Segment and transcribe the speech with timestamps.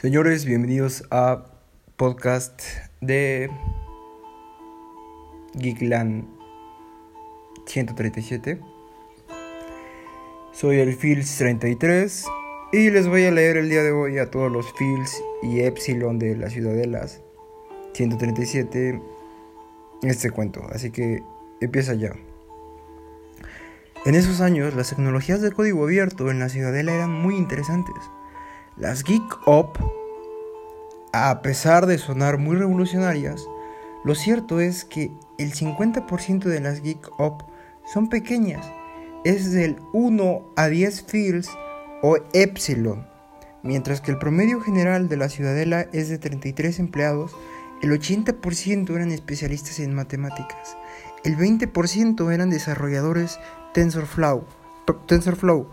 [0.00, 1.46] Señores, bienvenidos a
[1.96, 2.62] podcast
[3.00, 3.50] de
[5.54, 6.24] Geekland
[7.66, 8.60] 137.
[10.52, 12.26] Soy el Fields 33
[12.72, 16.20] y les voy a leer el día de hoy a todos los Fields y Epsilon
[16.20, 17.20] de las Ciudadelas
[17.94, 19.02] 137
[20.02, 20.64] este cuento.
[20.70, 21.24] Así que
[21.60, 22.12] empieza ya.
[24.06, 27.96] En esos años, las tecnologías de código abierto en la Ciudadela eran muy interesantes.
[28.78, 29.70] Las Geek Up,
[31.12, 33.44] a pesar de sonar muy revolucionarias,
[34.04, 37.44] lo cierto es que el 50% de las Geek Up
[37.92, 38.64] son pequeñas,
[39.24, 41.50] es del 1 a 10 fields
[42.02, 43.04] o epsilon,
[43.64, 47.32] mientras que el promedio general de la ciudadela es de 33 empleados,
[47.82, 50.76] el 80% eran especialistas en matemáticas,
[51.24, 53.40] el 20% eran desarrolladores
[53.74, 54.44] TensorFlow,
[55.08, 55.66] TensorFlow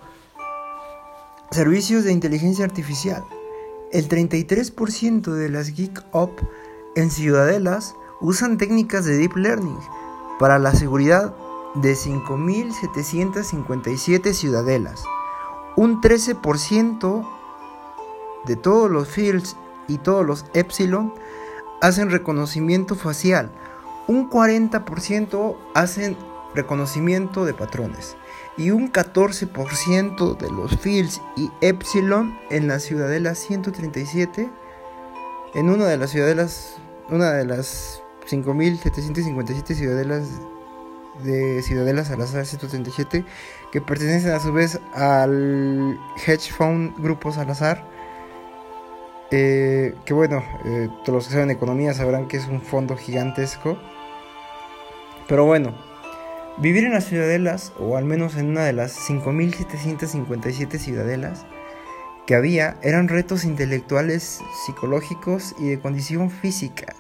[1.52, 3.24] Servicios de inteligencia artificial.
[3.92, 6.32] El 33% de las Geek Up
[6.96, 9.78] en ciudadelas usan técnicas de Deep Learning
[10.40, 11.36] para la seguridad
[11.76, 15.04] de 5.757 ciudadelas.
[15.78, 17.30] Un 13%
[18.46, 19.56] de todos los fields
[19.88, 21.14] y todos los epsilon
[21.80, 23.52] hacen reconocimiento facial.
[24.08, 26.18] Un 40% hacen
[26.56, 28.18] reconocimiento de patrones
[28.58, 34.50] y un 14% de los fields y epsilon en la ciudadela 137
[35.56, 36.78] en una de las ciudadelas
[37.10, 40.30] una de las 5757 ciudadelas
[41.24, 43.26] de Ciudadelas Salazar 137
[43.72, 47.86] que pertenecen a su vez al hedge fund Grupo Salazar
[49.32, 53.78] eh, que bueno eh, todos los que saben economía sabrán que es un fondo gigantesco.
[55.28, 55.74] Pero bueno
[56.58, 61.46] Vivir en las ciudadelas, o al menos en una de las 5.757 ciudadelas
[62.26, 66.96] que había, eran retos intelectuales, psicológicos y de condición física,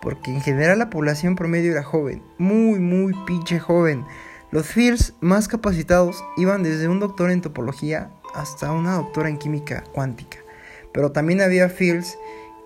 [0.00, 4.06] porque en general la población promedio era joven, muy, muy pinche joven.
[4.50, 9.84] Los fields más capacitados iban desde un doctor en topología hasta una doctora en química
[9.92, 10.38] cuántica,
[10.94, 12.16] pero también había fields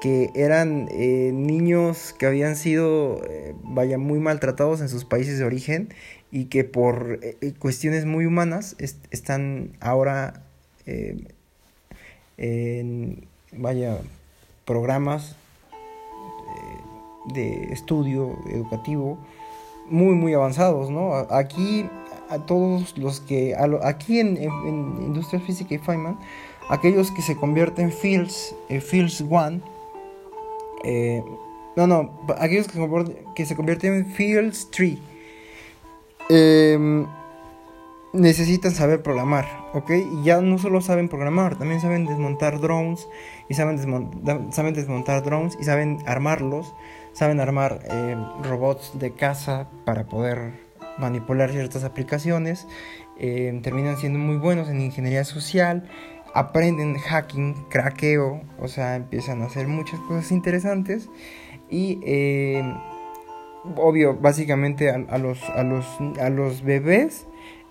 [0.01, 5.45] que eran eh, niños que habían sido, eh, vaya, muy maltratados en sus países de
[5.45, 5.93] origen
[6.31, 10.43] y que por eh, eh, cuestiones muy humanas están ahora
[10.87, 11.17] eh,
[12.37, 13.99] en, vaya,
[14.65, 15.37] programas
[17.35, 19.19] de estudio educativo
[19.91, 21.15] muy, muy avanzados, ¿no?
[21.31, 21.87] Aquí,
[22.31, 26.19] a todos los que, aquí en, Industria Física y Feynman,
[26.71, 29.61] aquellos que se convierten Fields, Fields One,
[31.77, 32.79] no, no, aquellos que,
[33.35, 34.99] que se convierten en Fields 3,
[36.31, 37.07] Em,
[38.13, 39.91] necesitan saber programar, ¿ok?
[39.91, 43.09] Y ya no solo saben programar, también saben desmontar drones
[43.49, 43.79] y saben,
[44.53, 46.75] saben desmontar drones y saben armarlos,
[47.13, 50.53] saben armar em, robots de caza para poder
[50.99, 52.67] manipular ciertas aplicaciones,
[53.19, 55.89] em, terminan siendo muy buenos en ingeniería social,
[56.35, 61.09] aprenden hacking, craqueo, o sea, empiezan a hacer muchas cosas interesantes
[61.71, 62.01] y
[63.77, 65.87] obvio, básicamente a, los, a, los,
[66.21, 67.27] a los bebés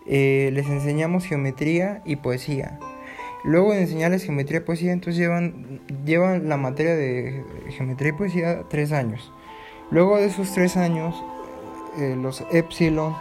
[0.06, 2.80] eh, les enseñamos geometría y poesía.
[3.44, 8.64] Luego de enseñarles geometría y poesía, entonces llevan, llevan la materia de geometría y poesía
[8.70, 9.32] tres años.
[9.92, 11.16] Luego de esos tres años,
[11.98, 13.16] eh, los epsilon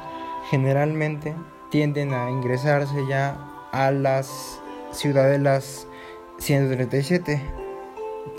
[0.51, 1.35] generalmente
[1.71, 3.37] tienden a ingresarse ya
[3.73, 4.61] a las
[4.93, 5.87] ciudadelas
[6.39, 7.41] 137.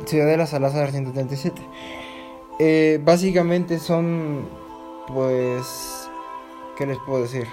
[0.06, 1.62] Ciudadelas Salazar 137.
[2.60, 4.48] Eh, básicamente son,
[5.08, 6.10] pues,
[6.76, 7.48] ¿qué les puedo decir?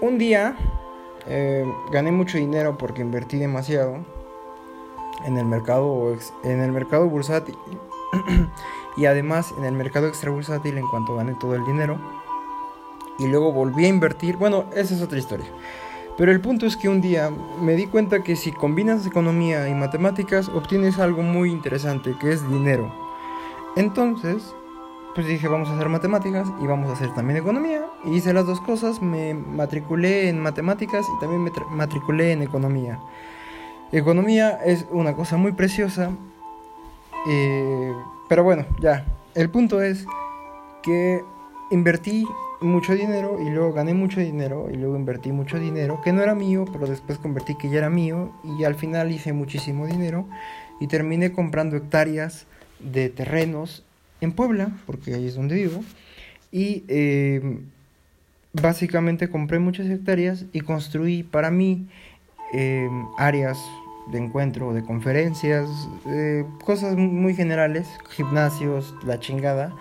[0.00, 0.56] Un día
[1.26, 3.98] eh, gané mucho dinero porque invertí demasiado
[5.26, 7.54] en el mercado en el mercado bursátil
[8.96, 11.98] y además en el mercado extra bursátil en cuanto gané todo el dinero
[13.18, 14.38] y luego volví a invertir.
[14.38, 15.46] Bueno, esa es otra historia.
[16.20, 17.30] Pero el punto es que un día
[17.62, 22.46] me di cuenta que si combinas economía y matemáticas obtienes algo muy interesante, que es
[22.50, 22.92] dinero.
[23.74, 24.54] Entonces,
[25.14, 27.86] pues dije, vamos a hacer matemáticas y vamos a hacer también economía.
[28.04, 33.00] Y hice las dos cosas, me matriculé en matemáticas y también me matriculé en economía.
[33.90, 36.10] Economía es una cosa muy preciosa,
[37.28, 37.94] eh,
[38.28, 39.06] pero bueno, ya.
[39.34, 40.04] El punto es
[40.82, 41.24] que
[41.70, 42.26] invertí
[42.60, 46.34] mucho dinero y luego gané mucho dinero y luego invertí mucho dinero que no era
[46.34, 50.26] mío, pero después convertí que ya era mío y al final hice muchísimo dinero
[50.80, 52.46] y terminé comprando hectáreas
[52.80, 53.84] de terrenos
[54.20, 55.82] en Puebla, porque ahí es donde vivo,
[56.52, 57.60] y eh,
[58.52, 61.86] básicamente compré muchas hectáreas y construí para mí
[62.52, 63.58] em, áreas
[64.10, 65.68] de encuentro, de conferencias,
[66.06, 69.74] eh, cosas muy generales, gimnasios, la chingada.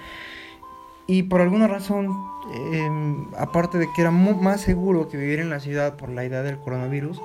[1.08, 2.16] Y por alguna razón,
[2.54, 6.42] em, aparte de que era más seguro que vivir en la ciudad por la idea
[6.44, 7.22] del coronavirus,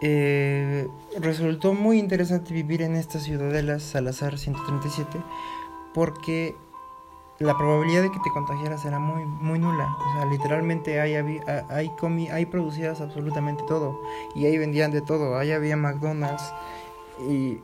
[0.00, 5.18] eh, resultó muy interesante vivir en esta ciudadela Salazar 137
[5.92, 6.54] porque
[7.40, 9.96] la probabilidad de que te contagiaras era muy, muy nula.
[9.98, 14.00] O sea, literalmente ahí, había, ahí, producías absolutamente todo.
[14.34, 15.36] Y ahí vendían de todo.
[15.38, 16.52] Ahí había McDonald's.
[17.28, 17.58] Y,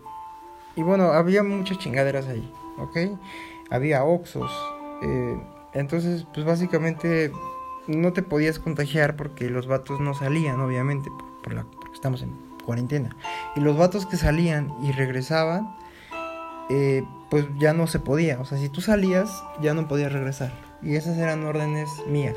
[0.77, 2.53] y bueno, había muchas chingaderas ahí.
[2.79, 3.19] ¿Ok?
[3.71, 4.53] Había Oxos.
[5.03, 5.41] Eh,
[5.75, 7.33] entonces, pues básicamente
[7.87, 11.11] no te podías contagiar porque los vatos no salían, obviamente,
[11.43, 12.33] por la, porque estamos en
[12.65, 13.17] cuarentena.
[13.57, 15.77] Y los vatos que salían y regresaban
[16.71, 18.41] eh, pues ya no se podía.
[18.41, 20.53] O sea, si tú salías, ya no podías regresar.
[20.83, 22.37] Y esas eran órdenes mías.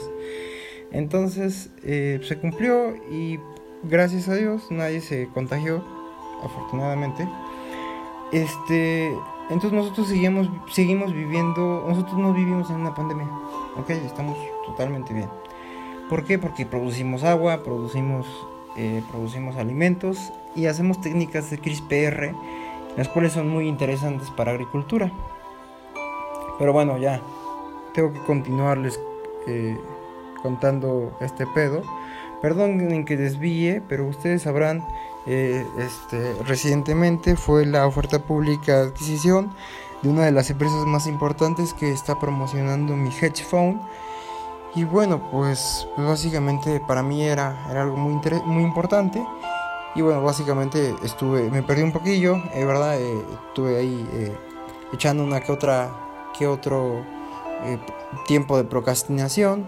[0.91, 3.39] Entonces eh, se cumplió y
[3.83, 5.83] gracias a Dios nadie se contagió,
[6.43, 7.27] afortunadamente.
[8.31, 9.11] Este,
[9.49, 13.27] entonces nosotros seguimos, seguimos viviendo, nosotros no vivimos en una pandemia,
[13.77, 15.29] ok, estamos totalmente bien.
[16.09, 16.39] ¿Por qué?
[16.39, 18.25] Porque producimos agua, producimos,
[18.77, 22.33] eh, producimos alimentos y hacemos técnicas de CRISPR
[22.97, 25.11] las cuales son muy interesantes para agricultura.
[26.59, 27.21] Pero bueno, ya
[27.93, 28.99] tengo que continuarles
[29.45, 29.77] eh,
[30.41, 31.83] contando este pedo.
[32.41, 34.83] Perdón en que desvíe, pero ustedes sabrán,
[35.27, 39.51] eh, este, recientemente fue la oferta pública de adquisición
[40.01, 43.81] de una de las empresas más importantes que está promocionando mi hedge fund.
[44.75, 49.25] Y bueno, pues, pues básicamente para mí era, algo muy, muy importante.
[49.95, 53.01] Y bueno, básicamente estuve, me perdí un poquillo, eh, ¿verdad?
[53.01, 54.37] Eh, estuve ahí eh,
[54.93, 55.89] echando una que otra,
[56.37, 57.03] que otro
[58.27, 59.67] tiempo de procrastinación,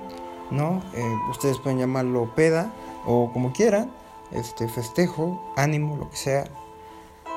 [0.51, 0.83] ¿no?
[1.31, 2.71] ustedes pueden llamarlo peda
[3.07, 3.89] o como quieran,
[4.31, 6.45] este festejo, ánimo, lo que sea.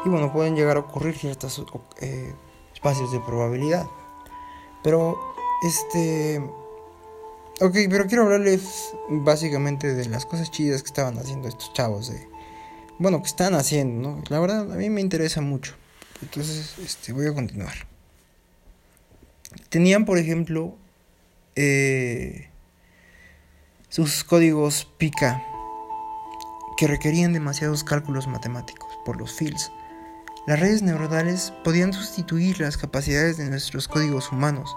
[0.04, 1.64] Y bueno, pueden llegar a ocurrir ciertos
[2.74, 3.86] espacios de probabilidad.
[4.82, 5.18] Pero,
[5.64, 6.38] este...
[7.60, 12.32] Ok, pero quiero hablarles básicamente de las cosas chidas que estaban haciendo estos chavos de
[13.02, 14.22] bueno, que están haciendo, ¿no?
[14.28, 15.74] La verdad, a mí me interesa mucho.
[16.22, 17.74] Entonces, este, voy a continuar.
[19.70, 20.76] Tenían, por ejemplo,
[21.56, 22.48] eh,
[23.88, 25.44] sus códigos PICA,
[26.76, 29.72] que requerían demasiados cálculos matemáticos por los fields.
[30.46, 34.76] Las redes neuronales podían sustituir las capacidades de nuestros códigos humanos.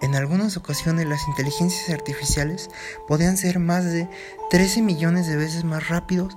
[0.00, 2.70] En algunas ocasiones las inteligencias artificiales
[3.06, 4.08] podían ser más de
[4.50, 6.36] 13 millones de veces más rápidos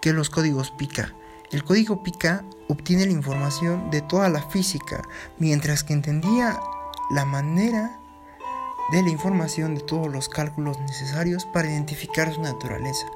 [0.00, 1.14] que los códigos PICA.
[1.50, 5.02] El código PICA obtiene la información de toda la física,
[5.38, 6.60] mientras que entendía
[7.10, 7.98] la manera
[8.90, 13.06] de la información de todos los cálculos necesarios para identificar su naturaleza.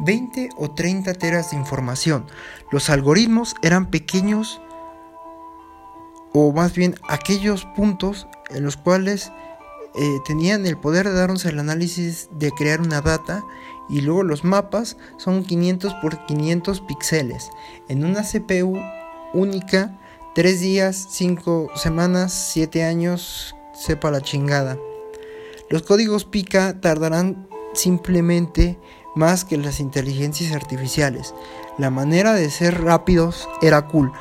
[0.00, 2.26] 20 o 30 teras de información.
[2.70, 4.60] Los algoritmos eran pequeños
[6.32, 9.32] o más bien aquellos puntos en los cuales
[9.94, 13.44] eh, tenían el poder de darnos el análisis de crear una data
[13.90, 17.50] y luego los mapas son 500 por 500 píxeles
[17.88, 18.80] en una CPU
[19.34, 19.98] única
[20.34, 24.78] 3 días, 5 semanas, 7 años, sepa la chingada.
[25.68, 28.78] Los códigos pica tardarán simplemente
[29.14, 31.34] más que las inteligencias artificiales.
[31.78, 34.12] La manera de ser rápidos era cool.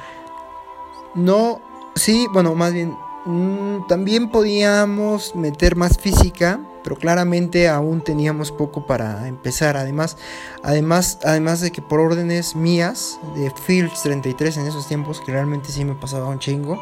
[1.16, 1.62] No,
[1.96, 8.88] sí, bueno, más bien Mm, también podíamos meter más física, pero claramente aún teníamos poco
[8.88, 9.78] para empezar.
[9.78, 10.18] Además,
[10.64, 15.72] además, además de que por órdenes mías de Fields 33 en esos tiempos, que realmente
[15.72, 16.82] sí me pasaba un chingo,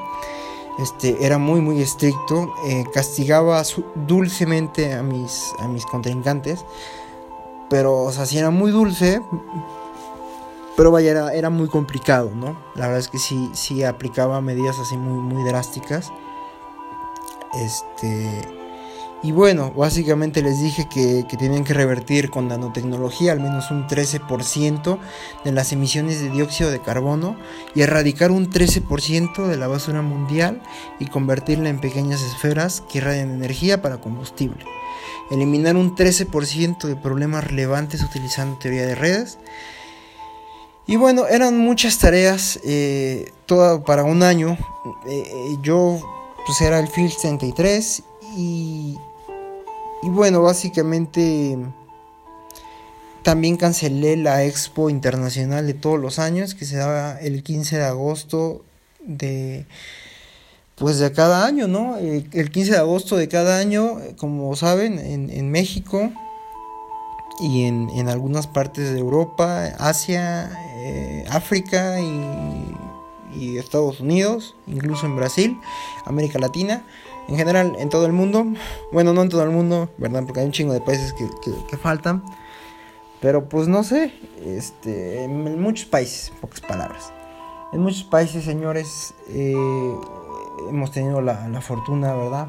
[0.80, 3.62] este, era muy muy estricto, eh, castigaba
[4.08, 6.63] dulcemente a mis, a mis contrincantes,
[7.70, 9.22] pero o sea, sí era muy dulce,
[10.76, 12.58] pero vaya, era, era, muy complicado, ¿no?
[12.76, 16.12] La verdad es que sí, sí aplicaba medidas así muy, muy drásticas.
[17.54, 18.48] Este,
[19.22, 23.86] y bueno, básicamente les dije que, que tenían que revertir con nanotecnología al menos un
[23.88, 24.98] 13%
[25.44, 27.36] de las emisiones de dióxido de carbono
[27.76, 30.62] y erradicar un 13% de la basura mundial
[31.00, 34.64] y convertirla en pequeñas esferas que irradian energía para combustible.
[35.32, 39.38] Eliminar un 13% de problemas relevantes utilizando teoría de redes.
[40.88, 44.58] Y bueno, eran muchas tareas, eh, toda para un año.
[45.08, 46.01] Eh, eh, yo
[46.46, 48.03] pues era el Field 33
[48.36, 48.98] y,
[50.01, 51.58] y bueno, básicamente
[53.22, 57.86] también cancelé la Expo Internacional de todos los años que se daba el 15 de
[57.86, 58.63] agosto
[59.01, 59.68] de
[60.80, 61.98] pues de cada año, ¿no?
[61.98, 66.10] El 15 de agosto de cada año, como saben, en, México
[67.42, 75.58] y en, algunas partes de Europa, Asia, eh, África y, Estados Unidos, incluso en Brasil,
[76.06, 76.84] América Latina,
[77.28, 78.46] en general en todo el mundo.
[78.92, 80.24] Bueno, no en todo el mundo, ¿verdad?
[80.26, 82.24] Porque hay un chingo de países que, faltan.
[83.22, 84.14] Pero pues no sé,
[84.46, 87.14] este, en muchos países, pocas palabras.
[87.72, 89.56] En muchos países, señores, eh,
[90.68, 92.48] hemos tenido la, la fortuna, ¿verdad?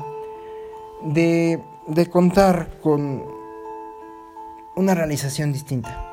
[1.02, 3.24] De, de contar con
[4.76, 6.06] una realización distinta.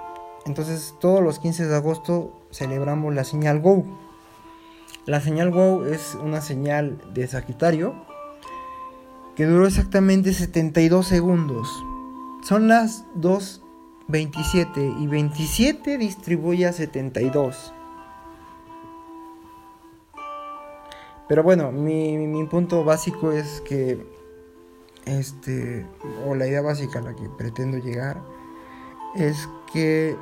[0.45, 3.85] Entonces todos los 15 de agosto celebramos la señal GO.
[5.05, 7.95] La señal GO es una señal de Sagitario
[9.35, 11.69] que duró exactamente 72 segundos.
[12.41, 17.73] Son las 2.27 y 27 distribuye a 72.
[21.27, 24.05] Pero bueno, mi, mi punto básico es que,
[25.05, 25.85] este,
[26.25, 28.21] o la idea básica a la que pretendo llegar,
[29.15, 30.15] es que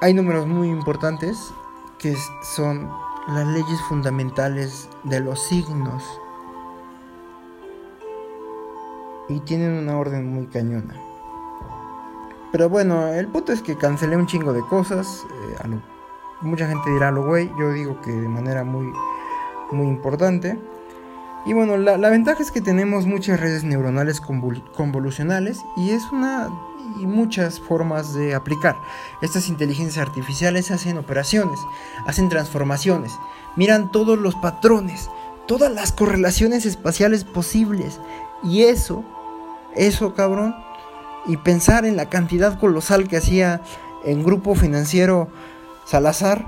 [0.00, 1.52] hay números muy importantes
[1.98, 2.88] que son
[3.28, 6.02] las leyes fundamentales de los signos
[9.28, 10.94] y tienen una orden muy cañona.
[12.50, 15.26] Pero bueno, el punto es que cancelé un chingo de cosas.
[15.30, 15.56] Eh,
[16.40, 18.92] mucha gente dirá lo güey, yo digo que de manera muy,
[19.70, 20.58] muy importante.
[21.46, 26.50] Y bueno, la, ventaja es que tenemos muchas redes neuronales convolucionales y es una
[26.98, 28.76] y muchas formas de aplicar.
[29.22, 31.60] Estas inteligencias artificiales hacen operaciones,
[32.06, 33.12] hacen transformaciones,
[33.56, 35.10] miran todos los patrones,
[35.46, 38.00] todas las correlaciones espaciales posibles.
[38.42, 39.04] Y eso,
[39.74, 40.54] eso cabrón,
[41.26, 43.62] y pensar en la cantidad colosal que hacía
[44.04, 45.28] en grupo financiero
[45.88, 46.44] Salazar,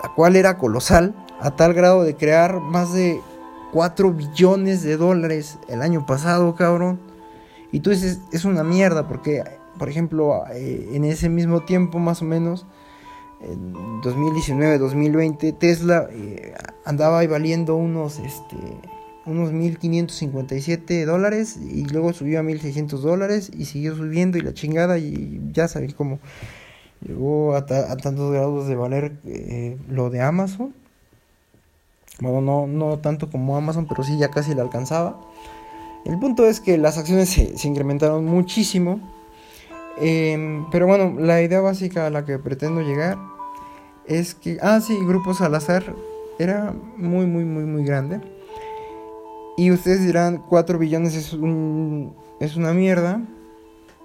[0.00, 3.20] la cual era colosal, a tal grado de crear más de
[3.72, 7.00] 4 billones de dólares el año pasado, cabrón.
[7.72, 9.42] Y tú es una mierda, porque,
[9.76, 12.64] por ejemplo, eh, en ese mismo tiempo, más o menos,
[13.40, 16.54] en 2019-2020, Tesla eh,
[16.84, 18.56] andaba ahí valiendo unos, este,
[19.26, 24.96] unos 1.557 dólares y luego subió a 1.600 dólares y siguió subiendo y la chingada
[24.98, 26.20] y ya sabéis cómo
[27.00, 30.74] llegó a, tantos grados de valer eh, lo de Amazon.
[32.20, 35.20] Bueno, no, no tanto como Amazon, pero sí ya casi la alcanzaba.
[36.04, 39.00] El punto es que las acciones se, incrementaron muchísimo.
[40.00, 43.18] Em, pero bueno, la idea básica a la que pretendo llegar
[44.06, 45.94] es que, ah, sí, Grupo Salazar
[46.38, 48.20] era muy, muy, muy, muy grande.
[49.56, 53.20] Y ustedes dirán, 4 billones es, un, es una mierda.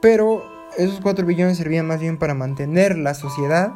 [0.01, 0.43] Pero
[0.77, 3.73] esos 4 billones servían más bien para mantener la sociedad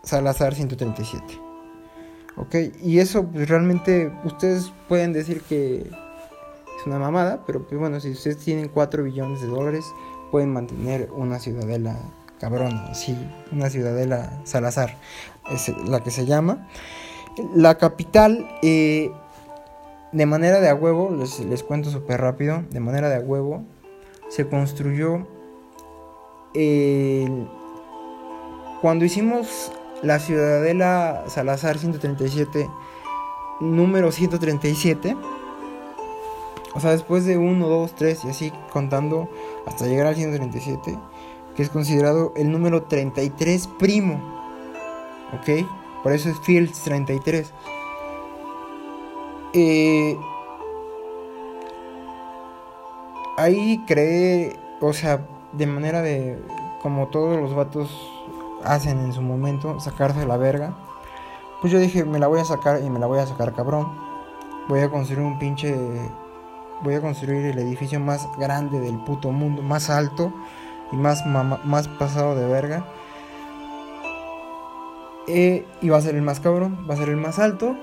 [0.03, 1.41] Salazar 137.
[2.37, 7.99] Ok, y eso pues, realmente ustedes pueden decir que es una mamada, pero pues bueno,
[7.99, 9.85] si ustedes tienen 4 billones de dólares,
[10.31, 11.97] pueden mantener una ciudadela
[12.39, 13.17] cabrón, sí,
[13.51, 14.95] una ciudadela Salazar,
[15.51, 16.67] es la que se llama.
[17.53, 19.11] La capital eh,
[20.11, 23.63] de manera de a huevo, les, cuento súper rápido, de manera de a huevo,
[24.29, 25.27] se construyó
[28.81, 32.69] cuando hicimos la Ciudadela Salazar 137,
[33.59, 35.17] número 137,
[36.73, 39.29] o sea, después de 1, 2, 3 y así contando
[39.65, 40.97] hasta llegar al 137,
[41.55, 44.21] que es considerado el número 33 primo,
[45.33, 45.65] ¿ok?
[46.03, 47.53] Por eso es Fields 33.
[49.53, 50.17] Eh,
[53.37, 56.37] ahí creé, o sea, de manera de,
[56.81, 57.89] como todos los vatos
[58.63, 60.75] hacen en su momento, sacarse la verga.
[61.61, 63.87] Pues yo dije, me la voy a sacar y me la voy a sacar cabrón.
[64.67, 65.73] Voy a construir un pinche...
[66.83, 70.33] Voy a construir el edificio más grande del puto mundo, más alto
[70.91, 72.85] y más, más pasado de verga.
[75.27, 77.75] Eh, y va a ser el más cabrón, va a ser el más alto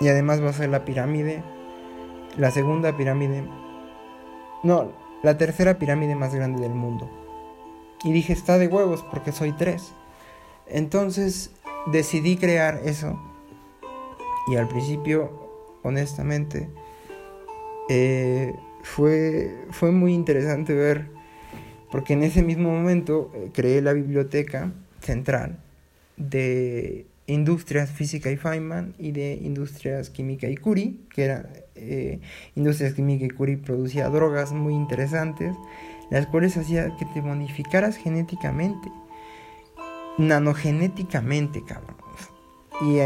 [0.00, 1.42] y además va a ser la pirámide,
[2.36, 3.44] la segunda pirámide,
[4.62, 7.08] no, la tercera pirámide más grande del mundo.
[8.04, 9.92] Y dije, está de huevos porque soy tres.
[10.66, 11.52] Entonces
[11.86, 13.18] decidí crear eso.
[14.48, 15.30] Y al principio,
[15.82, 16.68] honestamente,
[17.88, 21.06] eh, fue, fue muy interesante ver,
[21.90, 25.58] porque en ese mismo momento eh, creé la biblioteca central
[26.16, 32.20] de Industrias Física y Feynman y de Industrias Química y Curie, que era eh,
[32.54, 35.54] Industrias Química y Curie producía drogas muy interesantes.
[36.10, 38.92] las cuales hacía que te modificaras genéticamente,
[40.18, 41.96] nanogenéticamente, cabrón.
[42.82, 42.98] Y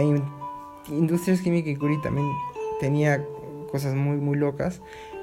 [0.93, 2.27] Industrias Química y Curi también
[2.81, 3.25] tenía
[3.71, 4.81] cosas muy, muy locas.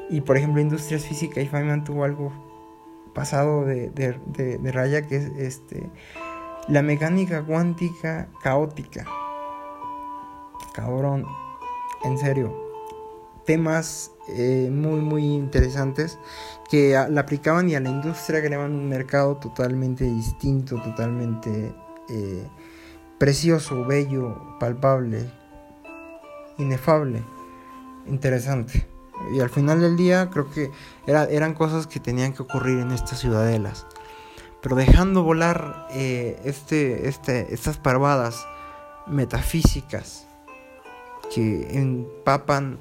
[0.09, 2.31] Y por ejemplo, Industrias Física y Feynman tuvo algo
[3.13, 5.89] pasado de, de, raya que es este
[6.67, 9.05] la mecánica cuántica caótica.
[10.73, 11.25] Cabrón,
[12.03, 12.61] en serio.
[13.45, 16.17] Temas eh, muy, muy interesantes
[16.71, 21.75] que la aplicaban y a la industria creaban un mercado totalmente distinto, totalmente
[22.09, 22.47] eh,
[23.17, 25.29] precioso, bello, palpable,
[26.57, 27.21] inefable,
[28.07, 28.92] interesante.
[29.31, 30.71] Y al final del día creo que
[31.05, 33.85] era, eran cosas que tenían que ocurrir en estas ciudadelas.
[34.61, 38.47] Pero dejando volar eh, este, este, estas parvadas
[39.07, 40.25] metafísicas
[41.33, 42.77] que empapan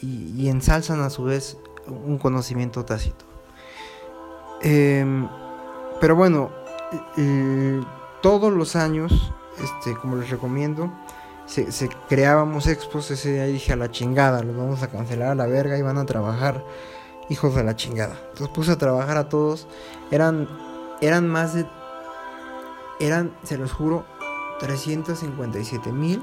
[0.00, 1.56] y, ensalzan a su vez
[1.86, 3.24] un conocimiento tácito.
[4.62, 5.28] Em,
[6.00, 6.50] pero bueno,
[8.22, 10.90] todos los años, este, como les recomiendo,
[11.46, 15.46] se, creábamos expos, ese día dije a la chingada, los vamos a cancelar a la
[15.46, 16.64] verga y van a trabajar
[17.28, 18.18] hijos de la chingada.
[18.30, 19.66] Entonces puse a trabajar a todos,
[20.10, 20.48] eran,
[21.00, 21.66] eran más de,
[23.00, 24.04] eran, se los juro,
[24.60, 26.22] 357 mil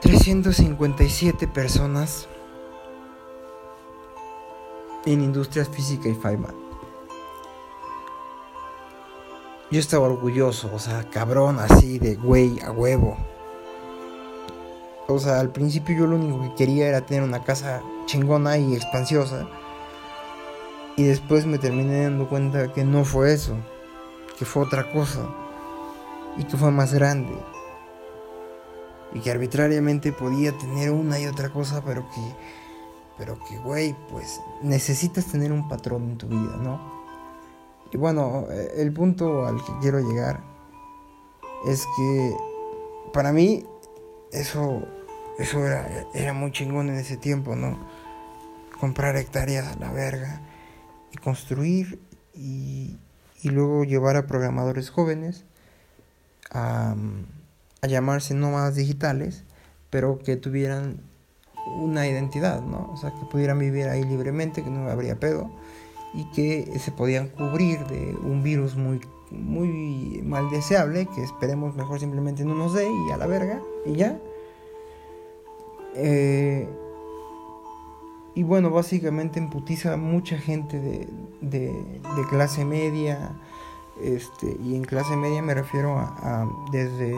[0.00, 2.28] 357 personas
[5.06, 6.67] en industrias física y Feynman.
[9.70, 13.16] Yo estaba orgulloso, o sea, cabrón, así de güey a huevo.
[15.06, 18.74] O sea, al principio yo lo único que quería era tener una casa chingona y
[18.74, 19.46] expansiosa.
[20.96, 23.56] Y después me terminé dando cuenta que no fue eso,
[24.38, 25.20] que fue otra cosa.
[26.36, 27.34] Y que fue más grande
[29.12, 32.20] y que arbitrariamente podía tener una y otra cosa, pero que,
[33.16, 36.97] pero que, güey, pues necesitas tener un patrón en tu vida, ¿no?
[37.92, 40.40] Y bueno, eh, el punto al que quiero llegar
[41.66, 42.36] es que
[43.12, 43.64] para mí
[44.32, 44.82] eso,
[45.38, 47.78] eso era, era muy chingón en ese tiempo, ¿no?
[48.80, 50.40] Comprar hectáreas a la verga
[51.12, 52.00] y construir
[52.34, 52.98] y,
[53.42, 55.44] y luego llevar a programadores jóvenes
[56.50, 56.94] a
[57.80, 59.44] a llamarse nómadas digitales,
[59.90, 61.00] pero que tuvieran
[61.76, 62.90] una identidad, ¿no?
[62.92, 65.50] O sea, que pudieran vivir ahí libremente, que no habría pedo,
[66.18, 69.00] y que se podían cubrir de un virus muy,
[69.30, 73.92] muy mal deseable, que esperemos mejor simplemente no nos dé y a la verga, y
[73.92, 74.18] ya.
[75.94, 76.68] Eh,
[78.34, 80.80] y bueno, básicamente emputiza mucha gente
[81.40, 83.38] de, de clase media,
[84.02, 87.12] este, y en clase media me refiero a, desde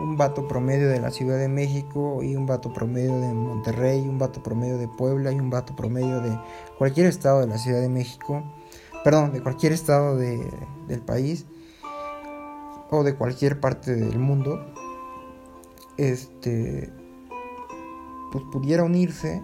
[0.00, 4.18] un vato promedio de la Ciudad de México y un vato promedio de Monterrey, un
[4.18, 6.38] vato promedio de Puebla y un vato promedio de
[6.78, 8.42] cualquier estado de la Ciudad de México,
[9.04, 10.50] perdón, de cualquier estado de,
[10.88, 11.46] del país
[12.90, 14.64] o de cualquier parte del mundo,
[15.96, 16.92] este,
[18.32, 19.42] pues pudiera unirse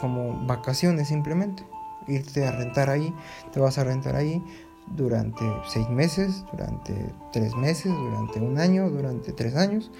[0.00, 1.64] como vacaciones simplemente,
[2.06, 3.14] irte a rentar ahí,
[3.52, 4.44] te vas a rentar ahí
[4.86, 6.94] durante seis meses, durante
[7.32, 9.90] tres meses, durante un año, durante tres años,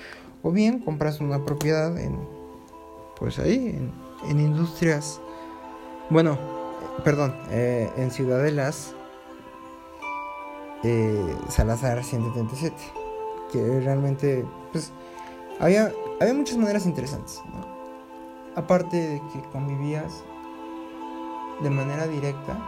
[0.42, 2.18] o bien compras una propiedad en,
[3.18, 3.78] pues ahí,
[4.28, 5.20] en, industrias,
[6.10, 6.38] bueno,
[7.02, 8.94] perdón, eh, en Ciudadelas,
[10.82, 12.76] eh, Salazar 137,
[13.50, 14.92] que realmente, pues,
[15.60, 17.40] había, había muchas maneras interesantes,
[18.54, 20.24] aparte de que convivías
[21.62, 22.58] de manera directa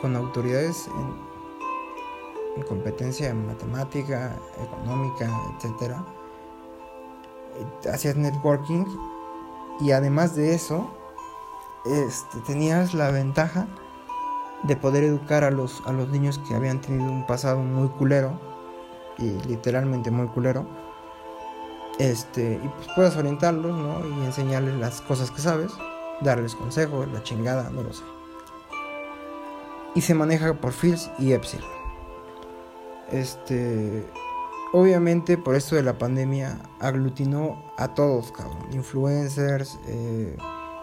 [0.00, 0.88] con autoridades
[2.56, 5.96] en, competencia en matemática, económica, etc.
[7.92, 8.84] Hacías networking
[9.80, 10.88] y además de eso,
[11.84, 13.66] este, tenías la ventaja
[14.64, 18.38] de poder educar a los, a los niños que habían tenido un pasado muy culero,
[19.18, 20.64] y literalmente muy culero,
[21.98, 24.06] este, y pues puedes orientarlos, ¿no?
[24.06, 25.72] Y enseñarles las cosas que sabes,
[26.20, 28.04] darles consejos, la chingada, no lo sé
[29.94, 31.68] y se maneja por Fields y Epsilon.
[33.10, 34.04] Este,
[34.72, 40.36] obviamente por esto de la pandemia aglutinó a todos, cabrón, influencers, eh,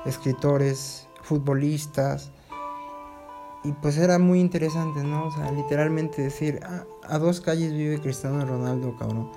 [0.06, 2.32] escritores, futbolistas.
[3.63, 5.28] Y pues era muy interesante, ¿no?
[5.28, 9.32] O sea, literalmente decir, ah, a dos calles vive Cristiano Ronaldo, cabrón.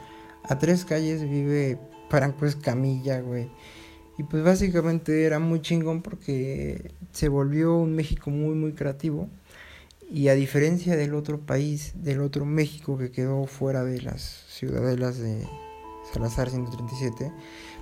[0.45, 3.51] A tres calles vive Franco Escamilla, güey.
[4.19, 9.29] Y pues básicamente era muy chingón porque se volvió un México muy, muy creativo.
[10.12, 15.16] Y a diferencia del otro país, del otro México que quedó fuera de las ciudadelas
[15.16, 15.48] de
[16.12, 17.33] Salazar 137,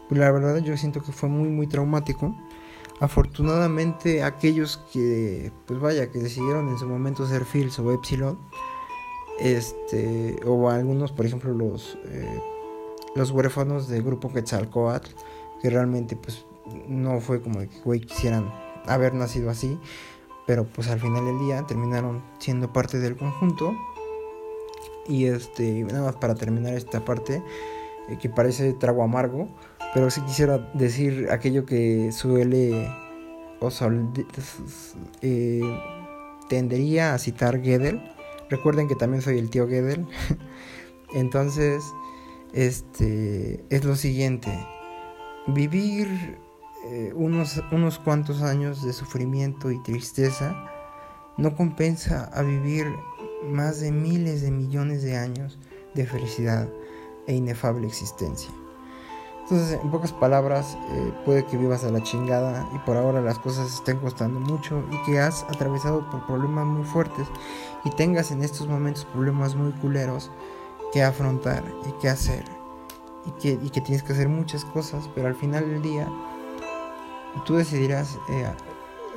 [0.08, 2.36] pues la verdad yo siento que fue muy muy traumático.
[3.00, 8.38] afortunadamente aquellos que, pues vaya, que decidieron en su momento ser Fields o Epsilon,
[9.40, 12.40] este, o algunos, por ejemplo, los, eh,
[13.16, 15.10] los huérfanos del grupo Quetzalcoatl,
[15.60, 16.44] que realmente pues
[16.86, 18.52] no fue como que, güey, quisieran
[18.86, 19.78] haber nacido así,
[20.50, 23.72] pero pues al final del día terminaron siendo parte del conjunto.
[25.06, 27.40] Y este, nada más para terminar esta parte,
[28.08, 29.46] eh, que parece trago amargo,
[29.94, 32.88] pero si quisiera decir aquello que suele
[33.60, 33.70] o
[35.22, 35.60] eh,
[36.48, 38.02] tendería a citar Gödel.
[38.48, 40.04] Recuerden que también soy el tío Gödel.
[41.14, 41.84] Entonces,
[42.52, 44.50] este es lo siguiente.
[45.46, 46.40] Vivir
[46.84, 50.54] eh, unos, unos cuantos años de sufrimiento y tristeza
[51.36, 52.86] no compensa a vivir
[53.50, 55.58] más de miles de millones de años
[55.94, 56.68] de felicidad
[57.26, 58.50] e inefable existencia.
[59.42, 63.38] Entonces, en pocas palabras, eh, puede que vivas a la chingada y por ahora las
[63.38, 67.26] cosas estén costando mucho y que has atravesado por problemas muy fuertes
[67.84, 70.30] y tengas en estos momentos problemas muy culeros
[70.92, 72.44] que afrontar y que hacer
[73.26, 76.08] y que, y que tienes que hacer muchas cosas, pero al final del día
[77.44, 78.50] tú decidirás eh,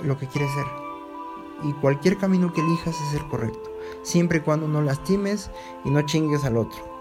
[0.02, 0.66] lo que quieres ser
[1.64, 3.72] y cualquier camino que elijas es el correcto,
[4.04, 5.50] siempre y cuando no lastimes
[5.86, 6.94] y no chingues al otro.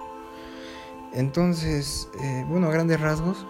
[1.13, 3.47] Entonces, eh, bueno, a grandes rasgos,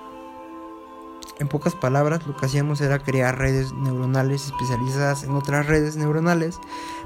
[1.38, 6.58] en pocas palabras, lo que hacíamos era crear redes neuronales especializadas en otras redes neuronales.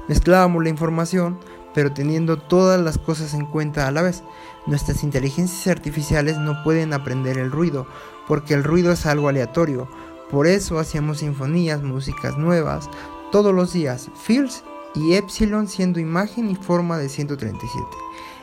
[0.07, 1.39] Mezclábamos la información,
[1.73, 4.23] pero teniendo todas las cosas en cuenta a la vez.
[4.67, 7.87] Nuestras inteligencias artificiales no pueden aprender el ruido,
[8.27, 9.87] porque el ruido es algo aleatorio.
[10.29, 12.89] Por eso hacíamos sinfonías, músicas nuevas,
[13.31, 14.63] todos los días, Fields
[14.95, 17.85] y Epsilon siendo imagen y forma de 137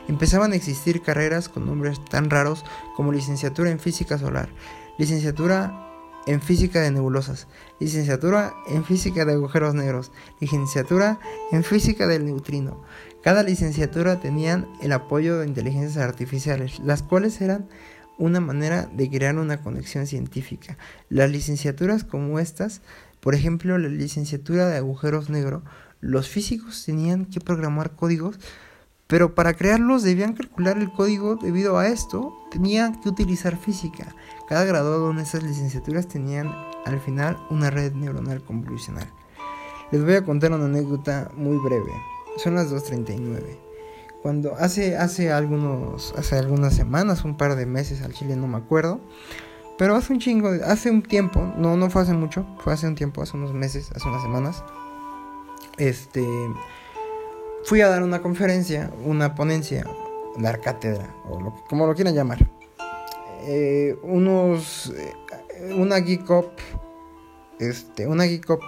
[0.07, 2.63] empezaban a existir carreras con nombres tan raros
[2.95, 4.49] como licenciatura en física solar,
[4.97, 5.81] licenciatura
[6.27, 7.47] en física de nebulosas,
[7.79, 11.19] licenciatura en física de agujeros negros, licenciatura
[11.51, 12.81] en física del neutrino.
[13.21, 17.67] Cada licenciatura tenían el apoyo de inteligencias artificiales, las cuales eran
[18.17, 20.77] una manera de crear una conexión científica.
[21.09, 22.81] Las licenciaturas como estas,
[23.19, 25.63] por ejemplo, la licenciatura de agujeros negros,
[26.01, 28.39] los físicos tenían que programar códigos
[29.07, 34.15] pero para crearlos debían calcular el código debido a esto, tenían que utilizar física.
[34.47, 36.51] Cada graduado en esas licenciaturas tenían
[36.85, 39.07] al final una red neuronal convolucional.
[39.91, 41.91] Les voy a contar una anécdota muy breve.
[42.37, 43.64] Son las 2.39.
[44.25, 48.57] Cuando hace, hace, algunos, hace algunas semanas, un par de meses al Chile, no me
[48.57, 48.99] acuerdo.
[49.77, 52.95] Pero hace un chingo, hace un tiempo, no, no fue hace mucho, fue hace un
[52.95, 54.63] tiempo, hace unos meses, hace unas semanas.
[55.77, 56.25] Este
[57.65, 59.85] fui a dar una conferencia, una ponencia,
[60.39, 62.49] dar cátedra, o como lo quieran llamar.
[63.43, 66.49] Eh, unos, eh, una Geek Up,
[67.59, 68.61] este, una Geek Up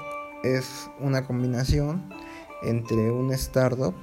[0.44, 2.14] es una combinación
[2.62, 3.96] entre un startup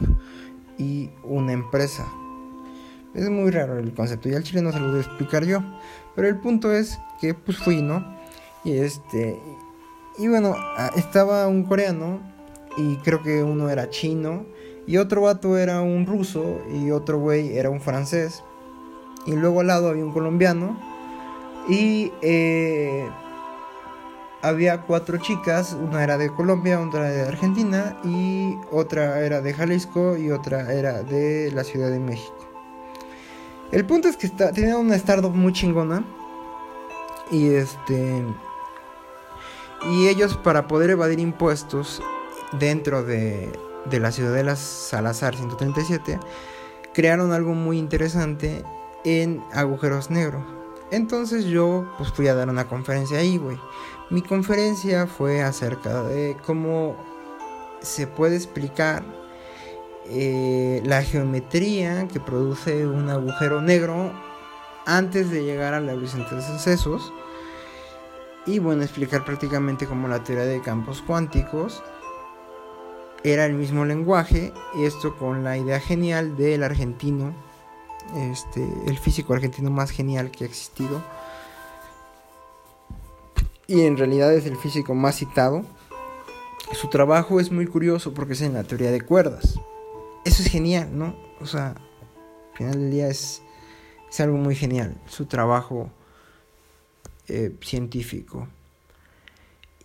[0.78, 2.06] y una empresa.
[3.14, 5.62] Es muy raro el concepto y al chile no se lo voy a explicar yo.
[6.14, 8.04] Pero el punto es que pues fui, ¿no?
[8.64, 9.38] Y este...
[10.18, 12.20] Y bueno, ah, estaba un coreano
[12.76, 14.46] y creo que uno era chino
[14.86, 18.42] y otro vato era un ruso y otro güey era un francés.
[19.26, 20.78] Y luego al lado había un colombiano.
[21.68, 23.08] Y eh,
[24.44, 30.16] había cuatro chicas, una era de Colombia, otra de Argentina y otra era de Jalisco
[30.16, 32.36] y otra era de la Ciudad de México.
[33.72, 36.04] El punto es que está, tenía una startup muy chingona
[37.30, 38.22] y este
[39.90, 42.02] y ellos para poder evadir impuestos
[42.58, 43.50] dentro de
[43.84, 46.18] de la Ciudadela Salazar 137,
[46.92, 48.64] crearon algo muy interesante
[49.04, 50.42] en agujeros negros.
[50.90, 53.58] Entonces yo pues fui a dar una conferencia ahí, güey.
[54.10, 56.94] Mi conferencia fue acerca de cómo
[57.80, 59.02] se puede explicar
[60.06, 64.12] eh, la geometría que produce un agujero negro
[64.86, 67.12] antes de llegar a la luz entre sucesos.
[68.46, 71.82] Y bueno, explicar prácticamente como la teoría de campos cuánticos
[73.22, 77.32] era el mismo lenguaje, y esto con la idea genial del argentino,
[78.14, 81.02] este, el físico argentino más genial que ha existido,
[83.66, 85.64] y en realidad es el físico más citado.
[86.72, 89.58] Su trabajo es muy curioso porque es en la teoría de cuerdas.
[90.24, 91.14] Eso es genial, ¿no?
[91.40, 93.42] O sea, al final del día es,
[94.08, 95.90] es algo muy genial, su trabajo
[97.28, 98.48] eh, científico.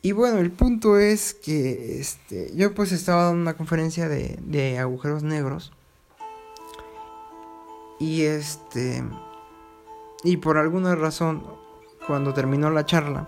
[0.02, 5.24] Y bueno, el punto es que este, yo pues estaba dando una conferencia de, agujeros
[5.24, 5.74] negros.
[8.00, 9.04] Y este.
[10.24, 11.44] Y por alguna razón,
[12.08, 13.28] cuando terminó la charla,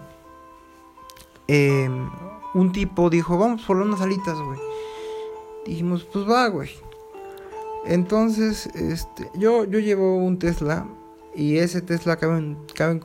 [1.51, 2.09] em,
[2.53, 4.59] un tipo dijo, vamos por unas alitas, güey.
[5.65, 6.69] Dijimos, pues va, güey.
[7.85, 10.87] Entonces, este, yo, yo llevo un Tesla
[11.35, 13.03] y ese Tesla caben, caben,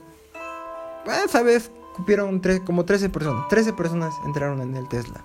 [1.24, 5.24] esa vez cupieron como 13 personas, 13 personas entraron en el Tesla.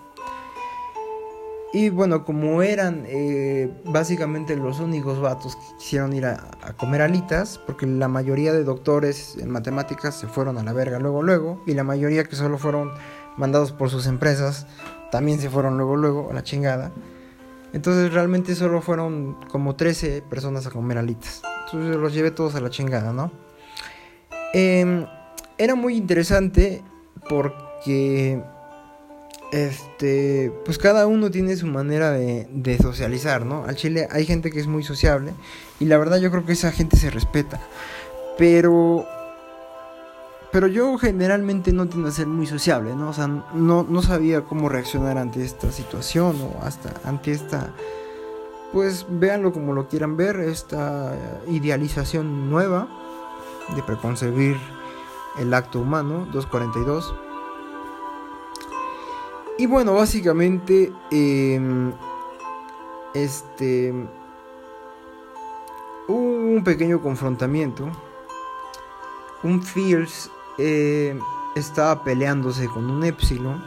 [1.73, 7.60] Y bueno, como eran eh, básicamente los únicos vatos que quisieron ir a, comer alitas,
[7.65, 11.73] porque la mayoría de doctores en matemáticas se fueron a la verga luego, luego, y
[11.73, 12.91] la mayoría que solo fueron
[13.38, 14.67] mandados por sus empresas
[15.12, 16.91] también se fueron luego, luego a la chingada.
[17.73, 21.41] Entonces realmente solo fueron como 13 personas a comer alitas.
[21.65, 23.31] Entonces los llevé todos a la chingada, ¿no?
[24.53, 25.05] Em,
[25.57, 26.84] era muy interesante
[27.29, 28.43] porque
[29.51, 33.65] este, pues cada uno tiene su manera de, socializar, ¿no?
[33.65, 35.33] Al Chile hay gente que es muy sociable
[35.79, 37.59] y la verdad yo creo que esa gente se respeta.
[38.37, 39.05] Pero,
[40.51, 43.09] pero yo generalmente no tiendo a ser muy sociable, ¿no?
[43.09, 47.73] O sea, no, no sabía cómo reaccionar ante esta situación o hasta ante esta,
[48.71, 51.13] pues véanlo como lo quieran ver, esta
[51.49, 52.87] idealización nueva
[53.75, 54.57] de preconcebir
[55.39, 57.13] el acto humano, 242
[59.62, 61.93] y bueno, básicamente, em,
[63.13, 63.93] este,
[66.08, 67.88] hubo un pequeño confrontamiento.
[69.43, 71.15] Un Fierce eh,
[71.56, 73.63] estaba peleándose con un Epsilon.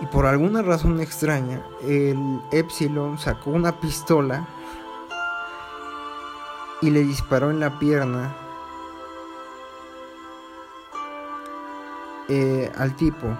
[0.00, 4.48] Y por alguna razón extraña, el Epsilon sacó una pistola
[6.80, 8.34] y le disparó en la pierna
[12.30, 13.36] eh, al tipo.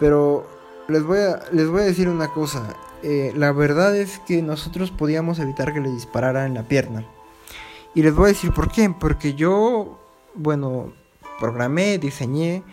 [0.00, 0.48] Pero
[0.88, 2.74] les voy a, les voy a decir una cosa.
[3.02, 7.06] Eh, la verdad es que nosotros podíamos evitar que le disparara en la pierna.
[7.94, 8.90] Y les voy a decir por qué.
[8.90, 10.00] Porque yo,
[10.34, 10.92] bueno,
[11.38, 12.64] programé, diseñé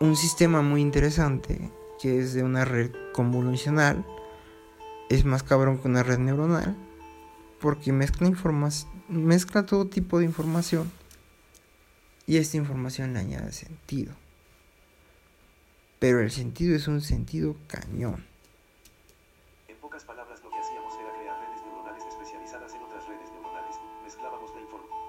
[0.00, 1.70] un sistema muy interesante
[2.02, 4.04] que es de una red convolucional.
[5.08, 6.76] Es más cabrón que una red neuronal.
[7.60, 8.30] Porque mezcla,
[9.08, 10.90] mezcla todo tipo de información.
[12.26, 14.12] Y esta información le añade sentido
[15.98, 18.24] pero el sentido es un sentido cañón.
[19.68, 23.76] En pocas palabras, lo que hacíamos era crear redes neuronales especializadas en otras redes neuronales.
[24.04, 25.00] Mezclábamos la información.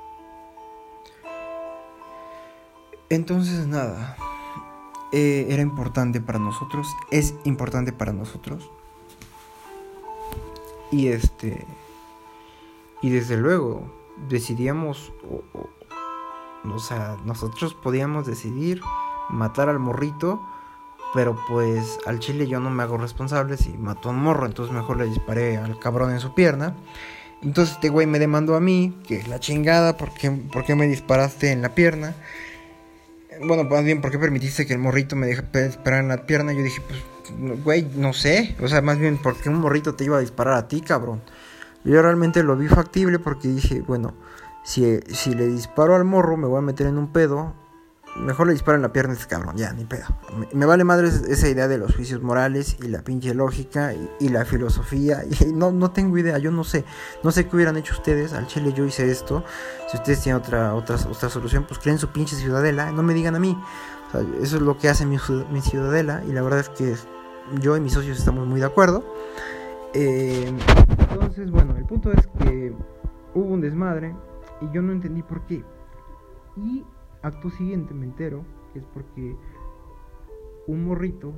[3.09, 4.17] Entonces, nada.
[5.11, 6.87] Eh, era importante para nosotros.
[7.11, 8.69] Es importante para nosotros.
[10.91, 11.65] Y este.
[13.01, 13.91] Y desde luego,
[14.29, 15.11] decidíamos.
[16.63, 18.81] o sea, nosotros podíamos decidir
[19.29, 20.41] matar al morrito
[21.17, 24.71] pero pues al chile yo no me hago responsable si mató a un morro, entonces
[24.71, 26.75] mejor le disparé al cabrón en su pierna.
[27.41, 31.63] Entonces este güey me demandó a mí, que la chingada, ¿por qué, me disparaste en
[31.63, 32.13] la pierna?
[33.43, 36.53] Bueno, más bien, ¿por qué permitiste que el morrito me disparara en la pierna?
[36.53, 38.55] Yo dije, pues, güey, no sé.
[38.61, 41.23] O sea, más bien, ¿por qué un morrito te iba a disparar a ti, cabrón?
[41.83, 44.13] Yo realmente lo vi factible porque dije, bueno,
[44.63, 47.55] si, si le disparo al morro me voy a meter en un pedo
[48.19, 50.05] Mejor le disparo en la pierna a este cabrón, ya, ni pedo.
[50.53, 54.43] Me, vale madre esa idea de los juicios morales y la pinche lógica y, la
[54.45, 55.23] filosofía.
[55.39, 56.83] Y no, no tengo idea, yo no sé.
[57.23, 58.33] No sé qué hubieran hecho ustedes.
[58.33, 59.43] Al chile yo hice esto.
[59.89, 62.91] Si ustedes tienen otra, otra, otra solución, pues creen su pinche ciudadela.
[62.91, 63.57] No me digan a mí.
[64.41, 65.17] eso es lo que hace mi,
[65.51, 66.23] mi, ciudadela.
[66.27, 66.95] Y la verdad es que
[67.61, 69.05] yo y mis socios estamos muy de acuerdo.
[69.93, 70.51] Eh,
[71.11, 72.73] entonces, bueno, el punto es que
[73.35, 74.15] hubo un desmadre
[74.61, 75.63] y yo no entendí por qué.
[76.57, 76.83] Y
[77.21, 79.35] Acto siguiente me entero que es porque
[80.67, 81.33] un morrito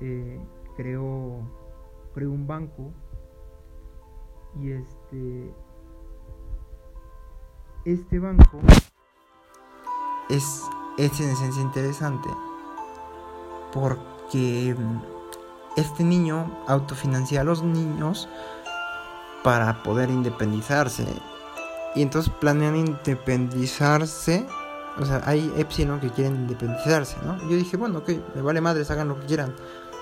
[0.00, 0.40] eh,
[0.76, 1.40] creó,
[2.14, 2.92] creó un banco
[4.60, 5.54] y este
[7.84, 8.60] este banco
[10.28, 10.62] es,
[10.98, 12.28] es en esencia interesante
[13.72, 15.00] porque mm,
[15.76, 18.28] este niño autofinancia a los niños
[19.42, 21.06] para poder independizarse.
[21.94, 24.46] Y entonces planean independizarse
[24.98, 27.38] o sea, hay Epsilon que quieren independizarse, ¿no?
[27.48, 29.54] Yo dije, bueno, ok, me vale madres, hagan lo que quieran.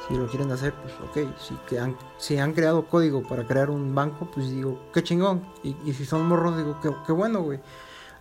[0.08, 1.38] Si lo quieren hacer, pues ok.
[1.38, 5.46] Si, que han, si han creado código para crear un banco, pues digo, qué chingón.
[5.62, 7.60] Y, si son morros, digo, qué, bueno, güey.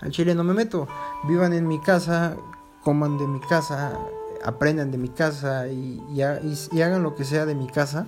[0.02, 0.88] Al chile no me meto.
[1.28, 2.38] Vivan en mi casa,
[2.84, 3.98] coman de mi casa,
[4.46, 8.06] aprendan de mi casa y, hagan lo que sea de mi casa.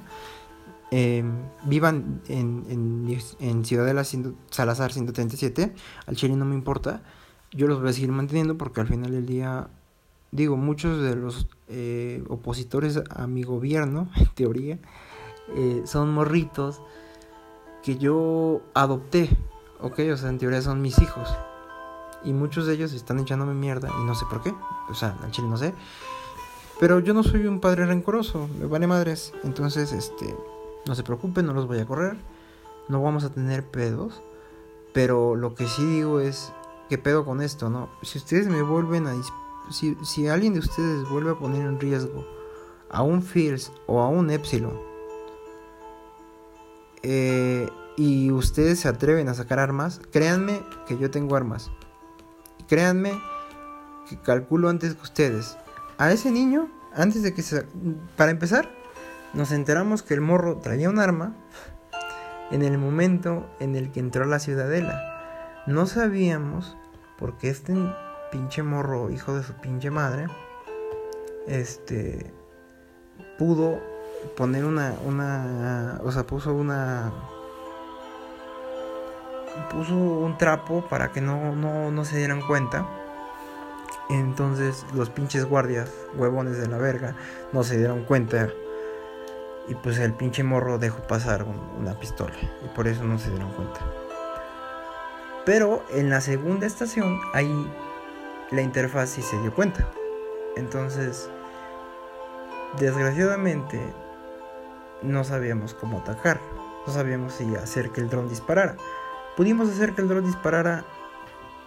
[0.92, 4.04] Em, vivan en, en, en Ciudadela
[4.52, 5.74] Salazar 137.
[6.06, 7.02] Al chile no me importa
[7.52, 9.68] yo los voy a seguir manteniendo porque al final del día,
[10.32, 14.80] digo, muchos de los eh, opositores a mi gobierno, en teoría,
[15.56, 16.82] eh, son morritos
[17.84, 19.30] que yo adopté,
[19.82, 21.30] ok, o sea, en teoría son mis hijos.
[22.24, 24.54] Y muchos de ellos están echándome mierda y no sé por qué,
[24.90, 25.74] o sea, al chile no sé.
[26.82, 29.34] Pero yo no soy un padre rencoroso, me vale madres.
[29.44, 30.36] Entonces, este,
[30.88, 32.18] no se preocupen, no los voy a correr.
[32.90, 34.24] No vamos a tener pedos.
[34.92, 36.52] Pero lo que sí digo es,
[36.92, 37.90] ¿qué pedo con esto, no?
[38.02, 39.14] Si ustedes me vuelven a...
[39.72, 42.26] Si, si alguien de ustedes vuelve a poner en riesgo
[42.90, 44.78] a un Fields o a un Epsilon,
[47.02, 51.72] eh, y ustedes se atreven a sacar armas, créanme que yo tengo armas.
[52.68, 53.14] Créanme
[54.10, 55.58] que calculo antes que ustedes.
[55.98, 57.66] A ese niño, antes de que se...
[58.18, 58.70] Para empezar,
[59.34, 61.38] nos enteramos que el morro traía un arma
[62.52, 65.08] en el momento en el que entró a la ciudadela.
[65.68, 66.76] No sabíamos
[67.22, 67.74] porque este
[68.32, 70.26] pinche morro, hijo de su pinche madre,
[71.48, 72.34] este
[73.38, 73.80] pudo
[74.36, 77.14] poner una una o sea, puso una
[79.72, 82.88] puso un trapo para que no, no, no se dieran cuenta.
[84.10, 87.16] Entonces los pinches guardias, huevones de la verga,
[87.54, 88.50] no se dieron cuenta.
[89.68, 91.46] Y pues el pinche morro dejó pasar
[91.80, 92.34] una pistola.
[92.66, 94.01] Y por eso no se dieron cuenta.
[95.46, 97.72] Pero en la segunda estación, ahí
[98.52, 99.90] la interfaz sí se dio cuenta.
[100.56, 101.30] Entonces,
[102.78, 103.82] desgraciadamente,
[105.02, 106.40] no sabíamos cómo atacar.
[106.86, 108.76] No sabíamos si hacer que el dron disparara.
[109.36, 110.84] Pudimos hacer que el dron disparara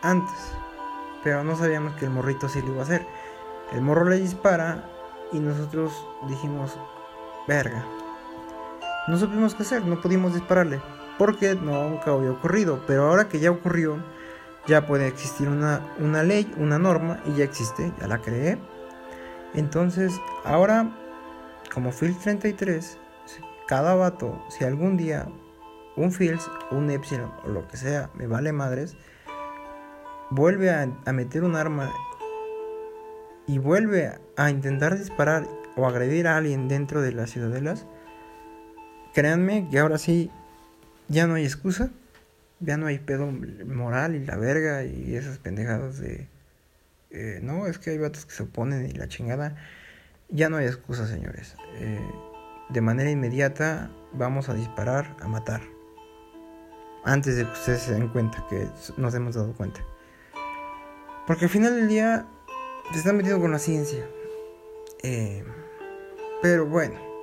[0.03, 0.53] antes,
[1.23, 3.07] pero no sabíamos que el morrito sí lo iba a hacer.
[3.73, 4.91] El morro le dispara
[5.33, 6.79] y nosotros dijimos,
[7.49, 7.85] verga.
[9.09, 10.81] No supimos qué hacer, no pudimos dispararle,
[11.18, 13.98] porque nunca había ocurrido, pero ahora que ya ocurrió,
[14.66, 18.59] ya puede existir una, una ley, una norma, y ya existe, ya la creé.
[19.55, 20.12] Entonces,
[20.44, 20.90] ahora,
[21.72, 22.98] como Field 33,
[23.66, 25.29] cada vato, si algún día
[25.96, 28.96] un Fields, un Epsilon o lo que sea, me vale madres,
[30.31, 31.92] vuelve a, meter un arma
[33.46, 35.46] y vuelve a intentar disparar
[35.77, 37.87] o agredir a alguien dentro de las ciudadelas,
[39.12, 40.31] créanme que ahora sí
[41.09, 41.90] ya no hay excusa,
[42.61, 43.31] ya no hay pedo
[43.67, 46.29] moral y la verga y esas pendejadas de...
[47.11, 49.57] Eh, no, es que hay vatos que se oponen y la chingada.
[50.29, 51.55] Ya no hay excusa, señores.
[51.77, 52.01] Eh,
[52.71, 55.61] de manera inmediata vamos a disparar, a matar
[57.05, 59.81] antes de que ustedes se den cuenta que nos hemos dado cuenta.
[61.27, 62.27] Porque al final del día
[62.93, 64.05] se están metiendo con la ciencia.
[65.03, 65.45] Eh,
[66.43, 67.13] pero bueno.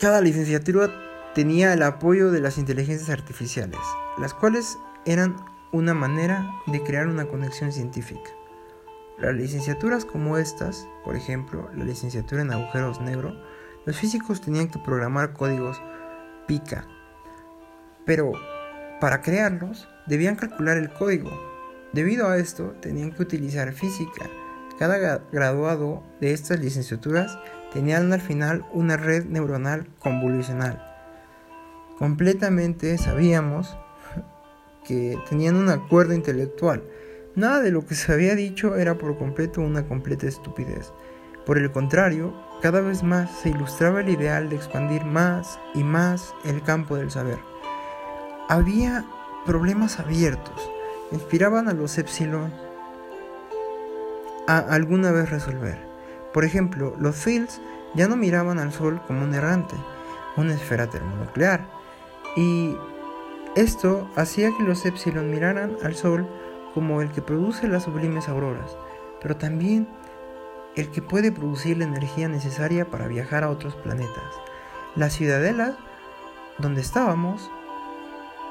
[0.00, 0.88] Cada licenciatura
[1.34, 3.80] tenía el apoyo de las inteligencias artificiales,
[4.16, 5.36] las cuales eran
[5.72, 8.30] una manera de crear una conexión científica.
[9.18, 13.36] Las licenciaturas como estas, por ejemplo, la licenciatura en agujeros negros,
[13.84, 15.82] los físicos tenían que programar códigos
[16.48, 16.86] pica,
[18.06, 18.32] pero
[19.02, 21.30] para crearlos debían calcular el código.
[21.92, 24.30] Debido a esto tenían que utilizar física.
[24.78, 27.38] Cada graduado de estas licenciaturas
[27.72, 30.82] tenían al final una red neuronal convolucional.
[31.98, 33.76] Completamente sabíamos
[34.84, 36.82] que tenían un acuerdo intelectual.
[37.36, 40.92] Nada de lo que se había dicho era por completo una completa estupidez.
[41.46, 46.34] Por el contrario, cada vez más se ilustraba el ideal de expandir más y más
[46.44, 47.38] el campo del saber.
[48.48, 49.04] Había
[49.46, 50.70] problemas abiertos,
[51.12, 52.52] inspiraban a los Epsilon
[54.46, 55.89] a alguna vez resolver.
[56.32, 57.60] Por ejemplo, los Fields
[57.94, 59.74] ya no miraban al Sol como un errante,
[60.36, 61.66] una esfera termonuclear,
[62.36, 62.76] y
[63.56, 66.26] esto hacía que los Epsilon miraran al Sol
[66.72, 68.76] como el que produce las sublimes auroras,
[69.20, 69.88] pero también
[70.76, 74.22] el que puede producir la energía necesaria para viajar a otros planetas.
[74.94, 75.76] La ciudadela
[76.58, 77.50] donde estábamos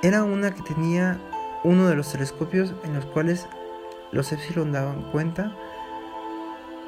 [0.01, 1.19] era una que tenía
[1.63, 3.47] uno de los telescopios en los cuales
[4.11, 5.55] los Epsilon daban cuenta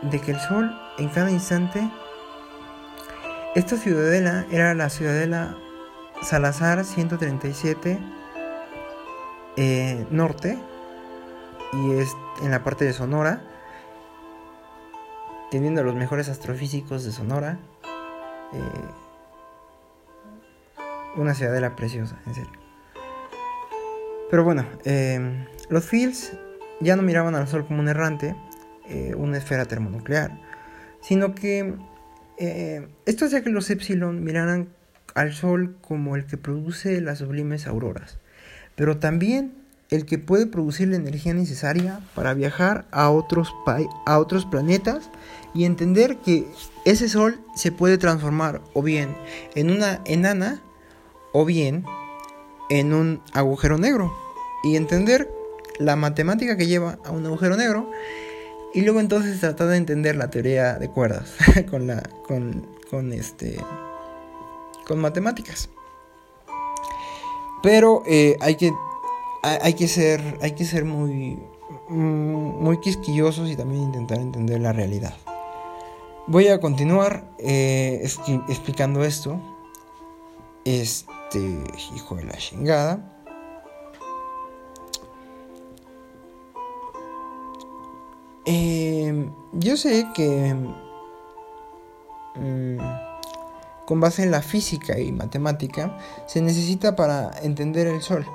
[0.03, 1.89] de que el Sol en cada instante...
[3.53, 5.57] Esta ciudadela era la ciudadela
[6.21, 7.99] Salazar 137
[9.57, 10.57] eh, Norte
[11.73, 13.41] y es en la parte de Sonora
[15.51, 17.59] teniendo los mejores astrofísicos de Sonora.
[18.53, 18.59] Eh,
[21.17, 22.51] una ciudadela preciosa, en serio.
[24.31, 26.31] Pero bueno, eh, los Fields
[26.79, 28.33] ya no miraban al Sol como un errante,
[28.91, 30.39] eh, una esfera termonuclear,
[31.01, 31.75] sino que
[33.05, 34.69] esto hacía que los Epsilon miraran
[35.13, 38.17] al Sol como el que produce las sublimes auroras,
[38.75, 39.53] pero también
[39.91, 43.53] el que puede producir la energía necesaria para viajar a otros,
[44.05, 45.11] a otros planetas
[45.53, 46.47] y entender que
[46.85, 49.15] ese sol se puede transformar o bien
[49.53, 50.61] en una enana
[51.33, 51.83] o bien
[52.69, 54.15] en un agujero negro.
[54.63, 55.29] Y entender
[55.77, 57.91] la matemática que lleva a un agujero negro
[58.73, 61.33] Y luego entonces tratar de entender la teoría de cuerdas
[61.69, 63.57] con la con, con este
[64.87, 65.69] con matemáticas.
[67.61, 68.71] Pero eh, hay que
[69.43, 71.37] hay que ser hay que ser muy
[71.89, 75.15] mm, muy quisquillosos y también intentar entender la realidad.
[76.27, 78.07] Voy a continuar eh,
[78.47, 79.39] explicando esto.
[80.63, 81.39] Este
[81.95, 83.10] hijo de la chingada.
[88.53, 90.53] Eh, yo sé que
[92.35, 92.77] mm,
[93.85, 95.97] con base en la física y matemática
[96.27, 98.25] se necesita para entender el Sol.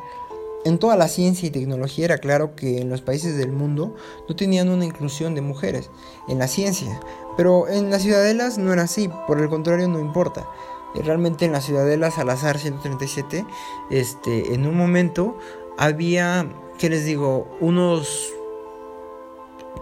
[0.64, 3.94] En toda la ciencia y tecnología era claro que en los países del mundo
[4.26, 5.90] no tenían una inclusión de mujeres
[6.28, 6.98] en la ciencia,
[7.36, 10.48] pero en las ciudadelas no era así, por el contrario no importa.
[10.94, 13.44] Eh, realmente en las ciudadelas Salazar 137,
[13.90, 15.36] este, en un momento
[15.76, 16.48] había,
[16.78, 17.54] ¿qué les digo?
[17.60, 18.32] Unos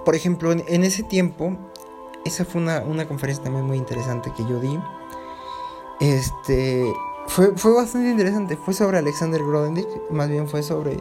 [0.04, 1.56] por ejemplo, en, ese tiempo,
[2.24, 4.78] esa fue una, conferencia también muy interesante que yo di.
[6.00, 6.84] Este,
[7.26, 8.56] fue, bastante interesante.
[8.56, 10.92] Fue sobre Alexander Grodendijk, más bien fue sobre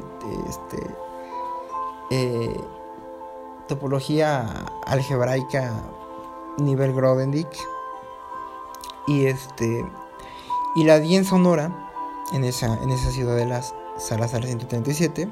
[0.49, 0.87] este,
[2.11, 2.61] eh,
[3.67, 5.73] topología algebraica
[6.57, 7.49] nivel Grodendijk.
[9.07, 9.85] Y este,
[10.75, 11.91] y la di en Sonora,
[12.31, 15.29] en esa, en esa ciudad de las Salazar 137.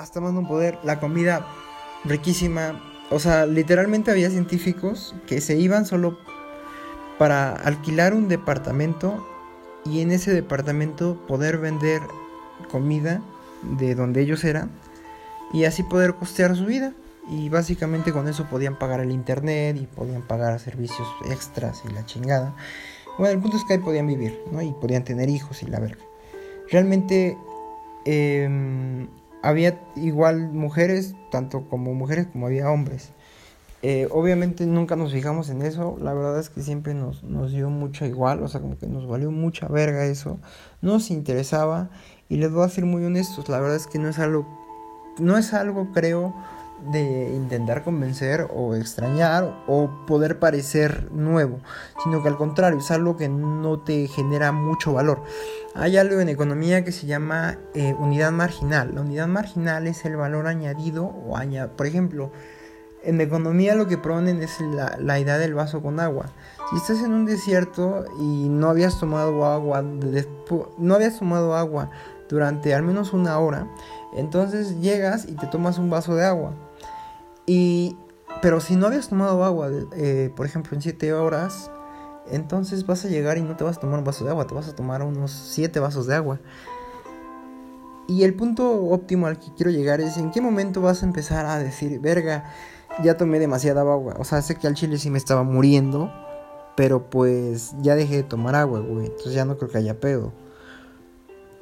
[0.00, 1.46] Hasta más no poder, la comida
[2.04, 2.80] riquísima.
[3.10, 6.18] O sea, literalmente había científicos que se iban solo
[7.18, 9.26] para alquilar un departamento
[9.84, 12.02] y en ese departamento poder vender
[12.70, 13.22] comida
[13.78, 14.70] de donde ellos eran
[15.52, 16.92] y así poder costear su vida.
[17.30, 22.06] Y básicamente con eso podían pagar el internet y podían pagar servicios extras y la
[22.06, 22.54] chingada.
[23.18, 24.62] Bueno, el punto es que ahí podían vivir, ¿no?
[24.62, 26.02] Y podían tener hijos y la verga.
[26.70, 27.36] Realmente
[28.06, 29.06] eh,
[29.42, 33.12] había igual mujeres, tanto como mujeres como había hombres.
[33.82, 37.70] Eh, obviamente nunca nos fijamos en eso, la verdad es que siempre nos, nos dio
[37.70, 40.40] mucho igual, o sea, como que nos valió mucha verga eso,
[40.82, 41.88] nos interesaba
[42.28, 44.48] y les voy a ser muy honestos, la verdad es que no es algo,
[45.20, 46.34] no es algo creo
[46.80, 51.60] de intentar convencer o extrañar o poder parecer nuevo,
[52.02, 55.22] sino que al contrario es algo que no te genera mucho valor.
[55.74, 58.94] Hay algo en economía que se llama eh, unidad marginal.
[58.94, 61.76] La unidad marginal es el valor añadido o añadido.
[61.76, 62.32] Por ejemplo,
[63.02, 66.26] en economía lo que proponen es la, la, idea del vaso con agua.
[66.70, 71.90] Si estás en un desierto y no habías tomado agua, no habías tomado agua
[72.28, 73.66] durante al menos una hora,
[74.14, 76.52] entonces llegas y te tomas un vaso de agua
[77.48, 77.96] y,
[78.42, 81.70] pero si no habías tomado agua, eh, por ejemplo, en 7 horas,
[82.30, 84.54] entonces vas a llegar y no te vas a tomar un vaso de agua, te
[84.54, 86.40] vas a tomar unos 7 vasos de agua.
[88.06, 91.46] Y el punto óptimo al que quiero llegar es en qué momento vas a empezar
[91.46, 92.44] a decir, verga,
[93.02, 94.14] ya tomé demasiada agua.
[94.18, 96.12] O sea, sé que al chile sí me estaba muriendo,
[96.76, 99.06] pero pues ya dejé de tomar agua, güey.
[99.06, 100.32] Entonces ya no creo que haya pedo.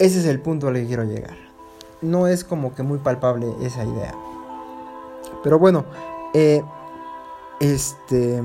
[0.01, 1.37] Ese es el punto al que quiero llegar.
[2.03, 4.15] No es como que muy palpable esa idea.
[5.43, 5.85] Pero bueno,
[6.35, 6.63] eh,
[7.61, 8.43] este...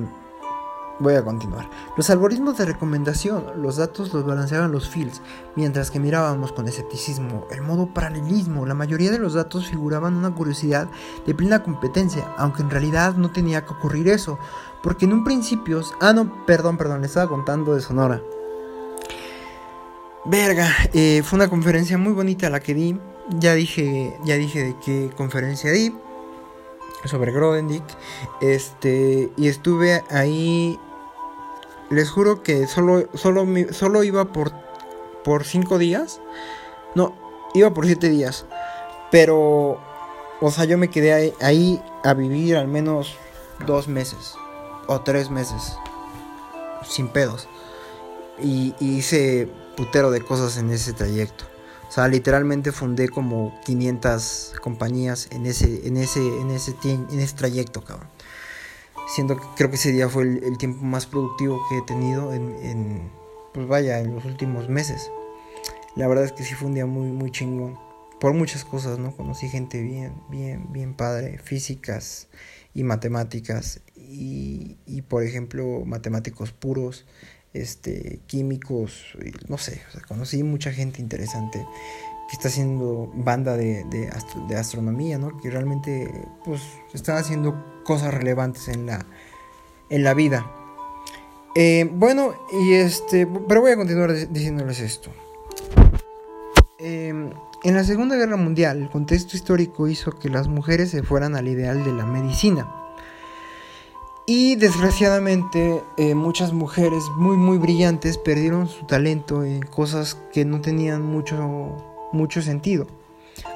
[1.01, 1.67] Voy a continuar.
[1.97, 5.19] Los algoritmos de recomendación, los datos los balanceaban los fields,
[5.55, 8.67] mientras que mirábamos con escepticismo el modo paralelismo.
[8.67, 10.88] La mayoría de los datos figuraban una curiosidad
[11.25, 14.38] de plena competencia, aunque en realidad no tenía que ocurrir eso,
[14.84, 15.82] porque en un principio...
[15.99, 18.21] Ah, no, perdón, perdón, le estaba contando de Sonora.
[20.25, 22.99] Verga, eh, fue una conferencia muy bonita la que di.
[23.39, 25.95] Ya dije, ya dije de qué conferencia di
[27.05, 27.83] sobre Grodendijk.
[28.41, 30.79] Este, y estuve ahí.
[31.89, 34.51] Les juro que solo, solo, solo iba por,
[35.23, 36.21] por cinco días.
[36.95, 37.15] No,
[37.53, 38.45] iba por siete días.
[39.11, 39.79] Pero,
[40.39, 43.15] o sea, yo me quedé ahí, a vivir al menos
[43.65, 44.35] dos meses.
[44.87, 45.77] O tres meses.
[46.83, 47.47] Sin pedos.
[48.39, 51.50] y hice putero de cosas en ese trayecto.
[51.91, 57.35] O sea, literalmente fundé como 500 compañías en ese, en ese, en ese, en ese
[57.35, 58.07] trayecto, cabrón.
[59.13, 63.11] Siendo que creo que ese día fue el, tiempo más productivo que he tenido en,
[63.53, 65.11] pues vaya, en los últimos meses.
[65.97, 67.77] La verdad es que sí fue un día muy, muy chingón.
[68.21, 69.13] Por muchas cosas, ¿no?
[69.13, 71.39] Conocí gente bien, bien, bien padre.
[71.39, 72.29] Físicas
[72.73, 73.81] y matemáticas.
[73.97, 77.05] Y, y por ejemplo, matemáticos puros
[77.53, 81.65] este, químicos, no sé, conocí mucha gente interesante
[82.29, 85.37] que está haciendo banda de, de, astronomía, ¿no?
[85.37, 86.09] Que realmente,
[86.45, 86.61] pues,
[86.93, 89.05] están haciendo cosas relevantes en la,
[89.89, 90.49] en la vida.
[91.55, 92.33] Eh, bueno,
[92.63, 95.11] y este, pero voy a continuar diciéndoles esto.
[96.79, 97.31] Em,
[97.63, 101.47] En la Segunda Guerra Mundial, el contexto histórico hizo que las mujeres se fueran al
[101.47, 102.80] ideal de la medicina.
[104.26, 110.61] Y desgraciadamente eh, muchas mujeres muy muy brillantes perdieron su talento en cosas que no
[110.61, 112.88] tenían mucho, mucho sentido.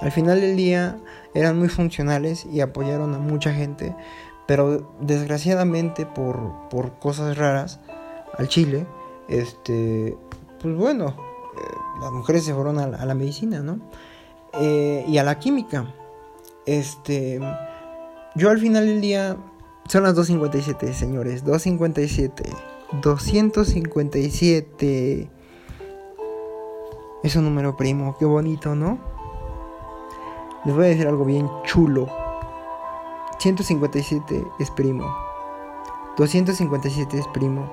[0.02, 0.98] Al final del día
[1.34, 3.96] eran muy funcionales y apoyaron a mucha gente,
[4.48, 7.80] pero desgraciadamente por, por cosas raras
[8.38, 8.88] al Chile,
[9.28, 10.18] este,
[10.62, 11.16] pues bueno,
[11.58, 13.80] eh, las mujeres se fueron a la, medicina, ¿no?
[14.54, 15.94] Eh, y a la química.
[16.66, 17.40] Este,
[18.36, 19.38] yo al final del día
[19.88, 21.46] son las 2.57, señores.
[21.46, 22.44] 2.57.
[23.02, 25.30] 257.
[27.24, 28.16] Es un número primo.
[28.18, 28.98] Qué bonito, ¿no?
[30.66, 32.08] Les voy a decir algo bien chulo.
[33.40, 35.06] 157 es primo.
[36.18, 37.70] 257 es primo.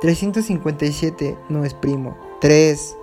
[0.00, 2.16] 357 no es primo.
[2.40, 2.96] 3.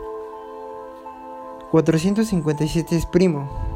[1.72, 3.75] 457 es primo.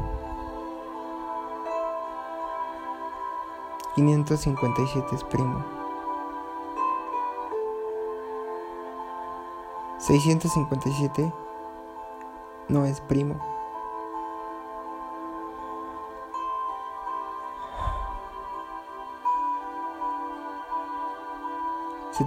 [3.94, 5.64] 557 es primo.
[9.98, 11.32] 657
[12.68, 13.50] no es primo.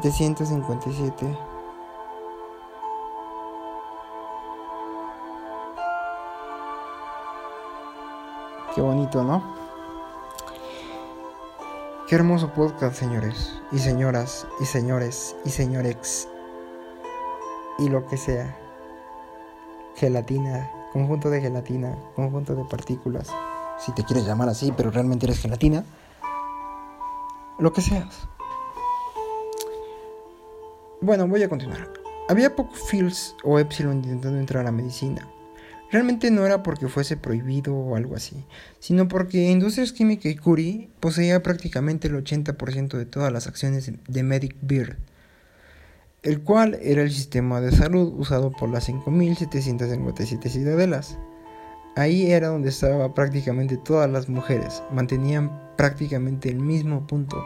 [0.01, 1.37] 757
[8.73, 9.62] Qué bonito, ¿no?
[12.13, 16.29] Qué hermoso podcast, señores y señoras y señores y señores
[17.79, 18.55] y lo que sea.
[19.95, 23.31] Gelatina, conjunto de gelatina, conjunto de partículas.
[23.79, 25.85] Si te quieres llamar así, pero realmente eres gelatina.
[27.57, 28.27] Lo que seas.
[31.01, 31.93] Bueno, voy a continuar.
[32.29, 35.27] Había pocos Fields o Epsilon intentando entrar a la medicina.
[35.93, 38.43] Realmente no era porque fuese prohibido o algo así,
[38.79, 44.23] sino porque Industrias Química y Curie poseía prácticamente el 80% de todas las acciones de
[44.23, 44.97] Medic Beard,
[46.23, 51.19] el cual era el sistema de salud usado por las 5.757 ciudadelas.
[51.95, 57.45] Ahí era donde estaban prácticamente todas las mujeres, mantenían prácticamente el mismo punto.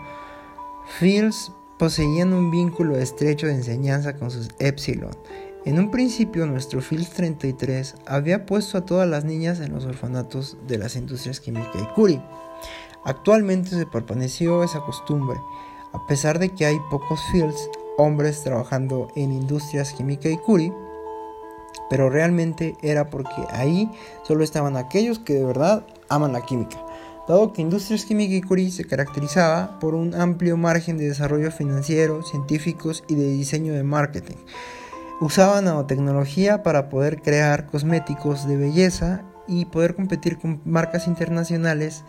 [0.99, 5.11] Fields poseían un vínculo estrecho de enseñanza con sus Epsilon
[5.67, 10.55] en un principio nuestro FILS 33 había puesto a todas las niñas en los orfanatos
[10.65, 12.21] de las industrias química y Curie.
[13.03, 15.37] Actualmente se permaneció esa costumbre,
[15.91, 20.71] a pesar de que hay pocos fields hombres trabajando en industrias química y Curie,
[21.89, 23.91] pero realmente era porque ahí
[24.23, 26.77] solo estaban aquellos que de verdad aman la química,
[27.27, 32.23] dado que Industrias Química y Curie se caracterizaba por un amplio margen de desarrollo financiero,
[32.23, 34.37] científicos y de diseño de marketing.
[35.19, 42.03] Usaban nanotecnología para poder crear cosméticos de belleza y poder competir con marcas internacionales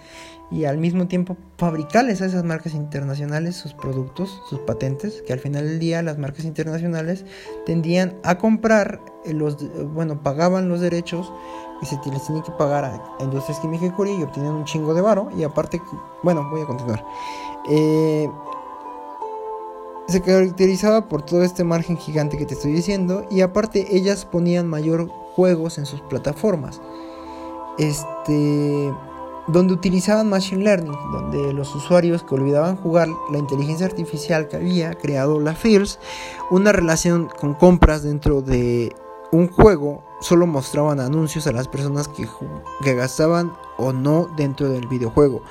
[0.50, 5.38] y al mismo tiempo fabricarles a esas marcas internacionales sus productos, sus patentes, que al
[5.38, 7.24] final del día las marcas internacionales
[7.64, 9.56] tendían a comprar los,
[9.94, 11.32] bueno, pagaban los derechos
[11.80, 15.00] y se les tenía que pagar a Industrias Químicas y y obtenían un chingo de
[15.00, 15.80] varo y aparte,
[16.22, 17.04] bueno, voy a continuar.
[17.70, 18.28] Eh,
[20.08, 24.66] se caracterizaba por todo este margen gigante que te estoy diciendo y aparte ellas ponían
[24.66, 26.80] mayor juegos en sus plataformas.
[27.76, 28.92] Este
[29.46, 34.92] donde utilizaban machine learning, donde los usuarios que olvidaban jugar la inteligencia artificial que había
[34.92, 35.98] creado la FIRS,
[36.50, 38.94] una relación con compras dentro de
[39.32, 42.28] un juego, solo mostraban anuncios a las personas que,
[42.82, 45.42] que gastaban o no dentro del videojuego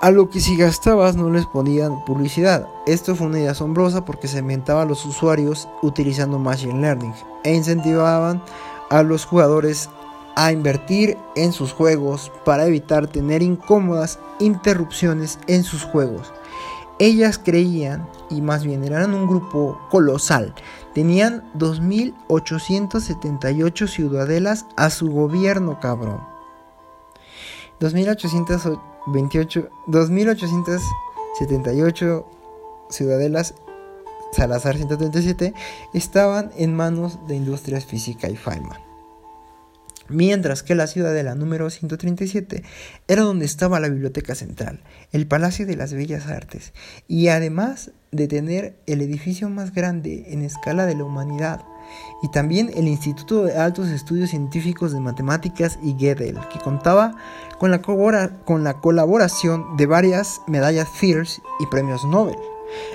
[0.00, 2.66] a lo que si gastabas no les ponían publicidad.
[2.86, 7.12] Esto fue una idea asombrosa porque se inventaba a los usuarios utilizando Machine Learning
[7.44, 8.42] e incentivaban
[8.88, 9.90] a los jugadores
[10.36, 16.32] a invertir en sus juegos para evitar tener incómodas interrupciones en sus juegos.
[16.98, 20.54] Ellas creían, y más bien eran un grupo colosal,
[20.94, 26.20] tenían 2.878 ciudadelas a su gobierno, cabrón.
[29.06, 32.26] 2.800 2.878
[32.90, 33.54] ciudadelas
[34.32, 35.54] Salazar 137
[35.92, 38.78] estaban en manos de Industrias Física y Feynman.
[40.08, 42.64] Mientras que la ciudadela número 137
[43.06, 44.82] era donde estaba la biblioteca central,
[45.12, 46.72] el Palacio de las Bellas Artes,
[47.06, 51.62] y además de tener el edificio más grande en escala de la humanidad,
[52.24, 57.14] y también el Instituto de Altos Estudios Científicos de Matemáticas y Gödel, que contaba
[57.60, 62.38] con la, con la colaboración de varias medallas Fields y premios Nobel.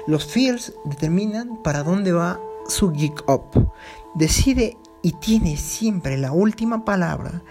[0.07, 3.71] Los Fields determinan para dónde va su Geek Up.
[4.15, 7.43] Decide y tiene siempre la última palabra,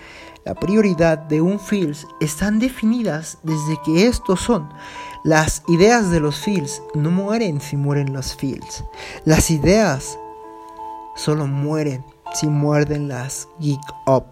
[0.45, 4.69] la prioridad de un Fields están definidas desde que estos son.
[5.23, 8.83] Las ideas de los Fields no mueren si mueren los Fields.
[9.25, 10.19] Las ideas
[11.15, 12.05] solo mueren
[12.35, 14.27] si muerden las Geek Up.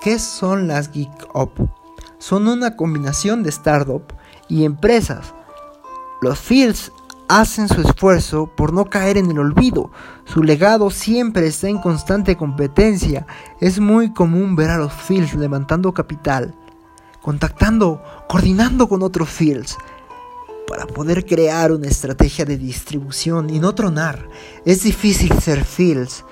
[0.00, 1.77] ¿Qué son las Geek Up?
[2.18, 4.02] Son una combinación de startup
[4.48, 5.34] y empresas.
[6.20, 6.92] Los Fields
[7.28, 9.90] hacen su esfuerzo por no caer en el olvido.
[10.24, 13.26] Su legado siempre está en constante competencia.
[13.60, 16.54] Es muy común ver a los Fields levantando capital,
[17.22, 19.76] contactando, coordinando con otros Fields
[20.68, 24.28] para poder crear una estrategia de distribución y no tronar.
[24.66, 26.24] Es difícil ser Fields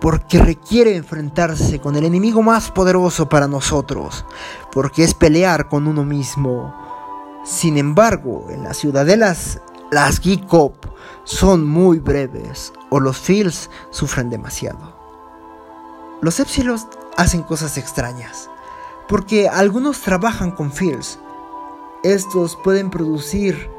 [0.00, 4.24] porque requiere enfrentarse con el enemigo más poderoso para nosotros,
[4.72, 6.74] porque es pelear con uno mismo.
[7.44, 10.46] Sin embargo, en las ciudadelas las Geek
[11.24, 14.96] son muy breves o los Fields sufren demasiado.
[16.20, 16.86] Los Epsilons
[17.16, 18.50] hacen cosas extrañas,
[19.08, 21.18] porque algunos trabajan con Fields.
[22.02, 23.70] Estos pueden producir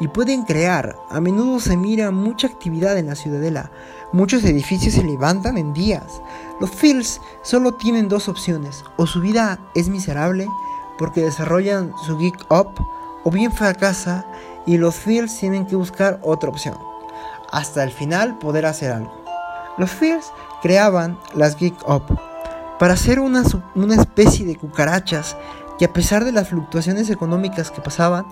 [0.00, 0.96] y pueden crear.
[1.08, 3.70] A menudo se mira mucha actividad en la ciudadela.
[4.14, 6.22] Muchos edificios se levantan en días.
[6.60, 8.84] Los Fields solo tienen dos opciones.
[8.96, 10.46] O su vida es miserable
[10.98, 12.80] porque desarrollan su Geek Up,
[13.24, 14.24] o bien fracasa
[14.66, 16.78] y los Fields tienen que buscar otra opción.
[17.50, 19.12] Hasta el final poder hacer algo.
[19.78, 22.04] Los Fields creaban las Geek Up
[22.78, 23.42] para ser una,
[23.74, 25.36] una especie de cucarachas
[25.76, 28.26] que a pesar de las fluctuaciones económicas que pasaban,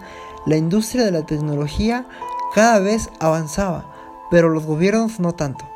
[0.46, 2.06] la industria de la tecnología
[2.54, 3.84] cada vez avanzaba,
[4.30, 5.71] pero los gobiernos no tanto.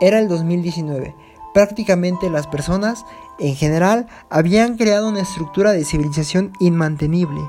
[0.00, 1.14] Era el 2019.
[1.54, 3.04] Prácticamente las personas
[3.38, 7.40] en general habían creado una estructura de civilización inmantenible.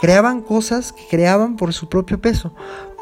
[0.00, 2.54] Creaban cosas que creaban por su propio peso,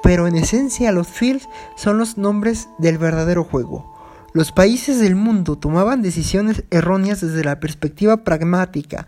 [0.02, 3.94] pero en esencia los fields son los nombres del verdadero juego.
[4.32, 9.07] Los países del mundo tomaban decisiones erróneas desde la perspectiva pragmática,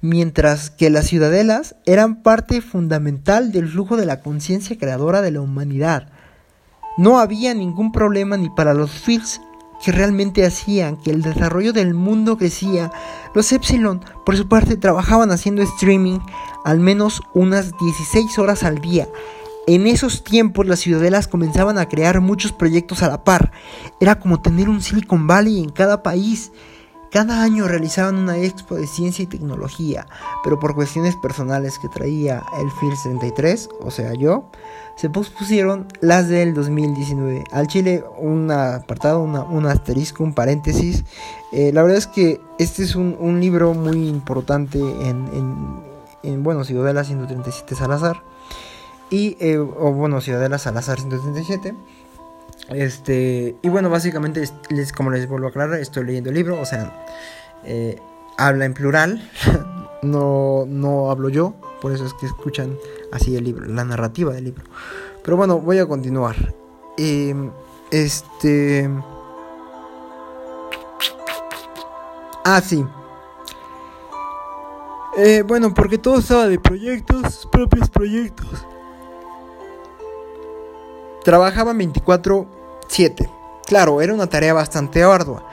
[0.00, 5.40] mientras que las ciudadelas eran parte fundamental del flujo de la conciencia creadora de la
[5.40, 6.08] humanidad.
[6.96, 9.40] No había ningún problema ni para los fields
[9.84, 12.92] que realmente hacían que el desarrollo del mundo crecía.
[13.34, 16.20] Los Epsilon, por su parte, trabajaban haciendo streaming
[16.64, 19.08] al menos unas 16 horas al día.
[19.66, 23.50] En esos tiempos las ciudadelas comenzaban a crear muchos proyectos a la par.
[23.98, 26.52] Era como tener un Silicon Valley en cada país.
[27.10, 30.06] Cada año realizaban una expo de ciencia y tecnología,
[30.42, 34.50] pero por cuestiones personales que traía el FIL 33, o sea yo,
[34.96, 37.44] se pospusieron las del 2019.
[37.52, 41.04] Al Chile un apartado, un asterisco, un paréntesis.
[41.52, 45.82] Eh, la verdad es que este es un, libro muy importante en, en,
[46.22, 48.22] en, bueno, Ciudadela 137 Salazar.
[49.10, 51.74] Y, eh, o bueno, Ciudadela Salazar 137.
[52.70, 56.64] Este, y bueno, básicamente, les, como les vuelvo a aclarar, estoy leyendo el libro, o
[56.64, 57.04] sea,
[57.64, 57.98] eh,
[58.38, 59.30] habla en plural,
[60.02, 62.76] no, no hablo yo, por eso es que escuchan
[63.14, 64.64] así el libro, la narrativa del libro.
[65.22, 66.54] Pero bueno, voy a continuar.
[66.96, 67.50] Em,
[67.90, 68.90] este...
[72.44, 72.84] Ah, sí.
[75.16, 78.66] Eh, bueno, porque todo estaba de proyectos, propios proyectos.
[81.24, 83.30] Trabajaban 24/7.
[83.66, 85.46] Claro, era una tarea bastante ardua.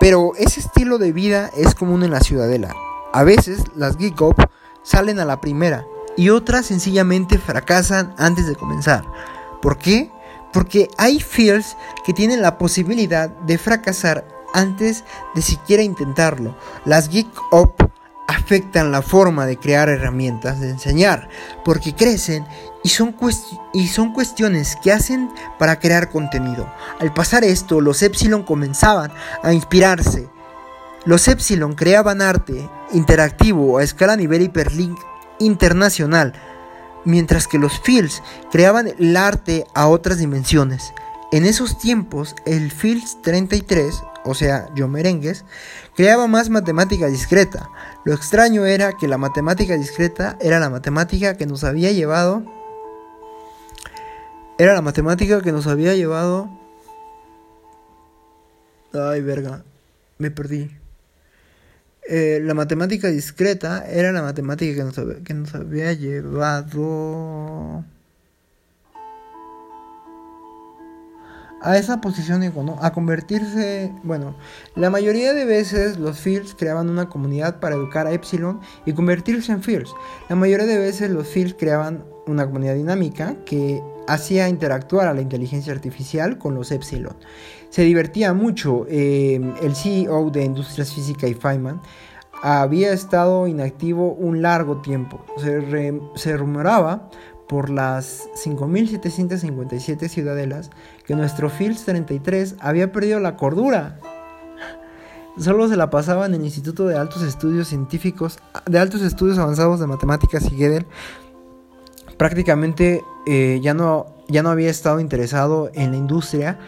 [0.00, 2.74] Pero ese estilo de vida es común en la ciudadela.
[3.12, 4.48] A veces las Geek Up
[4.82, 5.86] salen a la primera
[6.16, 9.04] y otras sencillamente fracasan antes de comenzar.
[9.60, 10.10] ¿Por qué?
[10.52, 15.04] Porque hay fields que tienen la posibilidad de fracasar antes
[15.34, 16.56] de siquiera intentarlo.
[16.84, 17.90] Las Geek Up
[18.26, 21.28] afectan la forma de crear herramientas de enseñar,
[21.64, 22.46] porque crecen
[22.82, 23.14] y son,
[23.72, 26.72] y son cuestiones que hacen para crear contenido.
[27.00, 30.28] Al pasar esto, los Epsilon comenzaban a inspirarse.
[31.04, 34.98] Los Epsilon creaban arte interactivo a escala nivel hiperlink
[35.44, 36.32] internacional,
[37.04, 40.92] mientras que los Fields creaban el arte a otras dimensiones.
[41.32, 45.44] En esos tiempos, el Fields 33, o sea, yo merengues,
[45.96, 47.70] creaba más matemática discreta.
[48.04, 52.44] Lo extraño era que la matemática discreta era la matemática que nos había llevado.
[54.58, 56.50] Era la matemática que nos había llevado.
[58.92, 59.64] Ay, verga,
[60.18, 60.81] me perdí.
[62.08, 67.84] Eh, la matemática discreta era la matemática que nos, que nos había llevado
[71.62, 72.42] a esa posición
[72.80, 74.34] a convertirse, bueno,
[74.74, 79.52] la mayoría de veces los fields creaban una comunidad para educar a Epsilon y convertirse
[79.52, 79.94] en fields.
[80.28, 85.20] La mayoría de veces los fields creaban una comunidad dinámica que hacía interactuar a la
[85.20, 87.16] inteligencia artificial con los Epsilon.
[87.72, 88.84] Se divertía mucho.
[88.86, 91.80] Eh, el CEO de Industrias Física y Feynman
[92.42, 95.24] había estado inactivo un largo tiempo.
[95.38, 97.08] Se, se rumoraba
[97.48, 100.68] por las 5.757 ciudadelas
[101.06, 103.98] que nuestro Fields 33 había perdido la cordura.
[105.38, 109.80] Solo se la pasaba en el Instituto de Altos Estudios Científicos, de Altos Estudios Avanzados
[109.80, 110.84] de Matemáticas y Gödel.
[112.18, 116.58] Prácticamente eh, ya, no, ya no había estado interesado en la industria.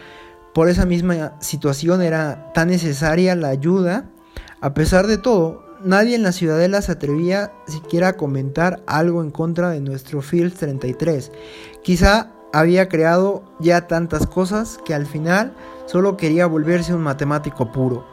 [0.55, 4.05] Por esa misma situación era tan necesaria la ayuda.
[4.61, 9.31] A pesar de todo, nadie en la ciudadela se atrevía siquiera a comentar algo en
[9.31, 11.33] contra de nuestro Fields 33.
[11.83, 15.53] Quizá había creado ya tantas cosas que al final
[15.87, 18.07] solo quería volverse un matemático puro.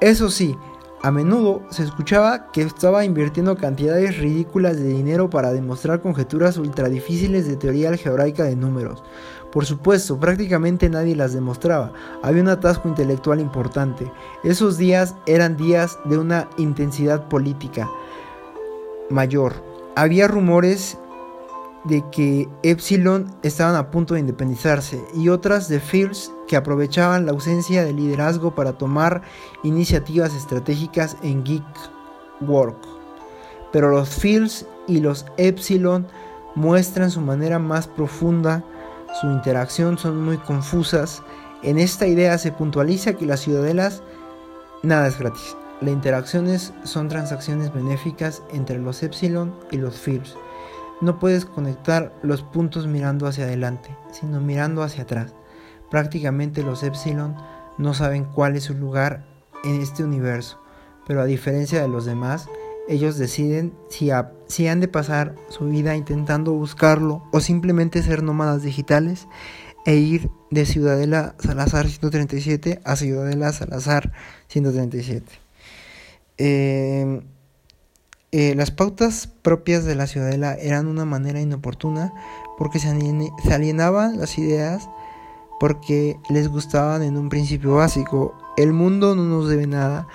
[0.00, 0.54] Eso sí,
[1.02, 6.88] a menudo se escuchaba que estaba invirtiendo cantidades ridículas de dinero para demostrar conjeturas ultra
[6.88, 9.04] difíciles de teoría algebraica de números.
[9.52, 11.92] Por supuesto, prácticamente nadie las demostraba.
[12.22, 14.10] Había un atasco intelectual importante.
[14.44, 17.88] Esos días eran días de una intensidad política
[19.08, 19.54] mayor.
[19.96, 20.98] Había rumores
[21.84, 27.32] de que Epsilon estaban a punto de independizarse y otras de Fields que aprovechaban la
[27.32, 29.22] ausencia de liderazgo para tomar
[29.62, 31.64] iniciativas estratégicas en Geek
[32.42, 32.76] Work.
[33.72, 36.06] Pero los Fields y los Epsilon
[36.54, 38.64] muestran su manera más profunda,
[39.20, 41.22] su interacción son muy confusas.
[41.62, 44.02] En esta idea se puntualiza que las ciudadelas
[44.82, 45.56] nada es gratis.
[45.80, 50.36] Las interacciones son transacciones benéficas entre los Epsilon y los Fields
[51.00, 55.32] no puedes conectar los puntos mirando hacia adelante, sino mirando hacia atrás.
[55.90, 57.36] Prácticamente los Epsilon
[57.78, 59.24] no saben cuál es su lugar
[59.64, 60.60] en este universo,
[61.06, 62.48] pero a diferencia de los demás,
[62.88, 69.28] ellos deciden si, han de pasar su vida intentando buscarlo o simplemente ser nómadas digitales
[69.84, 74.12] e ir de Ciudadela Salazar 137 a Ciudadela Salazar
[74.48, 75.24] 137.
[76.38, 77.22] Eh,
[78.30, 82.12] eh, las pautas propias de la ciudadela eran una manera inoportuna
[82.58, 82.90] porque se,
[83.50, 84.90] alienaban las ideas
[85.58, 88.34] porque les gustaban en un principio básico.
[88.56, 90.06] El mundo no nos debe nada.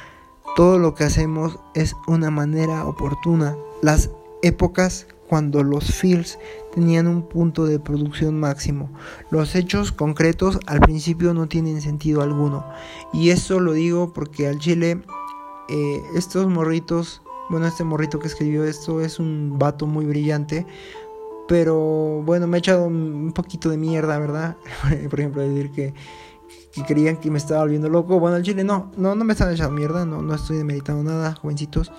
[0.56, 3.58] Todo lo que hacemos es una manera oportuna.
[3.82, 4.10] Las
[4.42, 6.38] épocas cuando los fields
[6.74, 8.92] tenían un punto de producción máximo.
[9.32, 12.66] Los hechos concretos al principio no tienen sentido alguno.
[13.14, 15.02] Y esto lo digo porque al Chile
[15.70, 20.66] eh, estos morritos bueno, este morrito que escribió esto es un vato muy brillante.
[21.48, 24.58] Pero bueno, me ha echado un poquito de mierda, ¿verdad?
[25.10, 25.94] Por ejemplo, decir que,
[26.74, 28.20] que creían que me estaba volviendo loco.
[28.20, 31.36] Bueno, el chile no, no, no me están echando mierda, no, no estoy meditando nada,
[31.36, 31.92] jovencitos.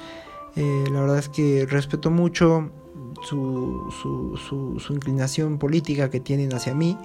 [0.56, 2.70] Eh, la verdad es que respeto mucho
[3.22, 6.98] su, su, su, inclinación política que tienen hacia mí.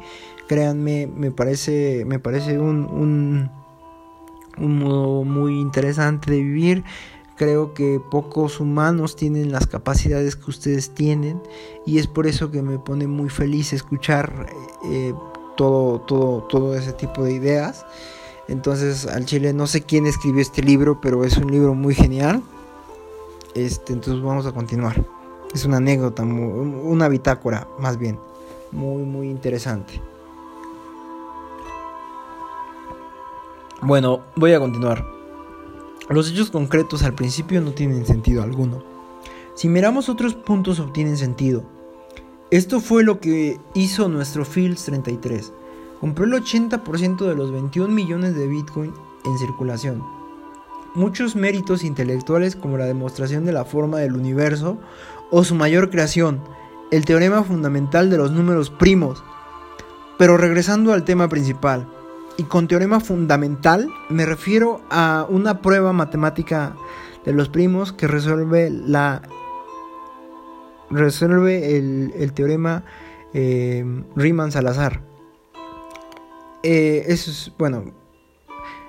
[0.48, 3.52] Créanme, me parece, me parece un, un,
[4.58, 6.84] un modo muy interesante de vivir.
[7.38, 11.42] Creo que pocos humanos tienen las capacidades que ustedes tienen
[11.86, 14.48] y es por eso que me pone muy feliz escuchar
[14.86, 15.14] eh,
[15.60, 17.86] todo, todo, todo ese tipo de ideas.
[18.48, 22.42] Entonces al chile no sé quién escribió este libro, pero es un libro muy genial.
[23.56, 25.04] Este, entonces vamos a continuar.
[25.54, 28.18] Es una anécdota, una bitácora más bien,
[28.72, 30.02] muy muy interesante.
[33.82, 35.04] Bueno, voy a continuar.
[36.08, 38.82] Los hechos concretos al principio no tienen sentido alguno.
[39.56, 41.79] Si miramos otros puntos obtienen sentido.
[42.52, 45.54] Esto fue lo que hizo nuestro Fields 33.
[46.00, 48.92] Compró el 80% de los 21 millones de Bitcoin
[49.24, 50.04] en circulación.
[50.96, 54.80] Muchos méritos intelectuales como la demostración de la forma del universo
[55.30, 56.42] o su mayor creación,
[56.90, 59.24] el teorema fundamental de los números primos.
[60.18, 61.88] Pero regresando al tema principal,
[62.36, 66.76] y con teorema fundamental me refiero a una prueba matemática
[67.26, 69.22] de los primos que resuelve la
[70.90, 72.84] resuelve el, teorema
[73.34, 73.84] eh,
[74.16, 75.02] Riemann-Salazar.
[76.64, 77.94] Eh, eso es, bueno,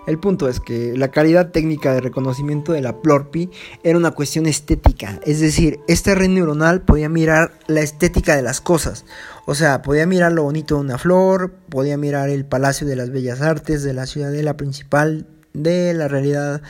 [0.07, 3.51] el punto es que la calidad técnica de reconocimiento de la Plorpi
[3.85, 8.61] era una cuestión estética, es decir, esta red neuronal podía mirar la estética de las
[8.61, 9.05] cosas,
[9.47, 13.11] o sea, podía mirar lo bonito de una flor, podía mirar el Palacio de las
[13.11, 16.63] Bellas Artes de la ciudadela principal de la realidad.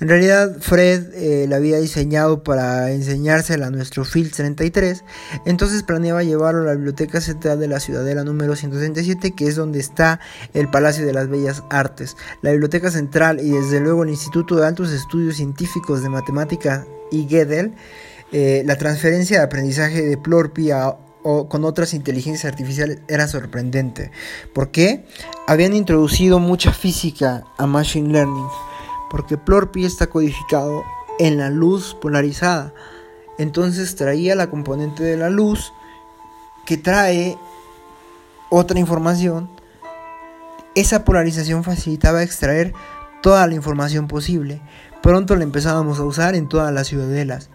[0.00, 5.04] En realidad, Fred eh, la había diseñado para enseñársela a nuestro Field 33,
[5.46, 9.78] entonces planeaba llevarlo a la Biblioteca Central de la Ciudadela número 137, que es donde
[9.78, 10.18] está
[10.52, 12.16] el Palacio de las Bellas Artes.
[12.42, 17.26] La Biblioteca Central y desde luego el Instituto de Altos Estudios Científicos de Matemática y
[17.28, 17.74] Gödel,
[18.32, 24.12] eh, la transferencia de aprendizaje de Plorpi a o con otras inteligencias artificiales era sorprendente.
[24.52, 25.06] ¿Por qué?
[25.48, 28.46] Habían introducido mucha física a Machine Learning.
[29.10, 30.84] Porque Plorpy está codificado
[31.18, 32.74] en la luz polarizada.
[33.38, 35.72] Entonces traía la componente de la luz
[36.66, 37.38] que trae
[38.50, 39.50] otra información.
[40.74, 42.74] Esa polarización facilitaba extraer
[43.22, 44.60] toda la información posible.
[45.02, 47.48] Pronto la empezábamos a usar en todas las ciudadelas.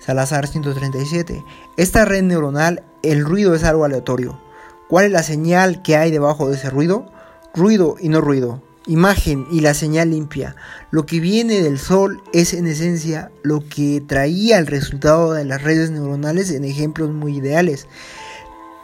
[0.00, 1.44] Salazar 137.
[1.76, 4.40] Esta red neuronal, el ruido es algo aleatorio.
[4.88, 7.12] ¿Cuál es la señal que hay debajo de ese ruido?
[7.54, 8.62] Ruido y no ruido.
[8.86, 10.56] Imagen y la señal limpia.
[10.90, 15.62] Lo que viene del sol es en esencia lo que traía el resultado de las
[15.62, 17.86] redes neuronales en ejemplos muy ideales.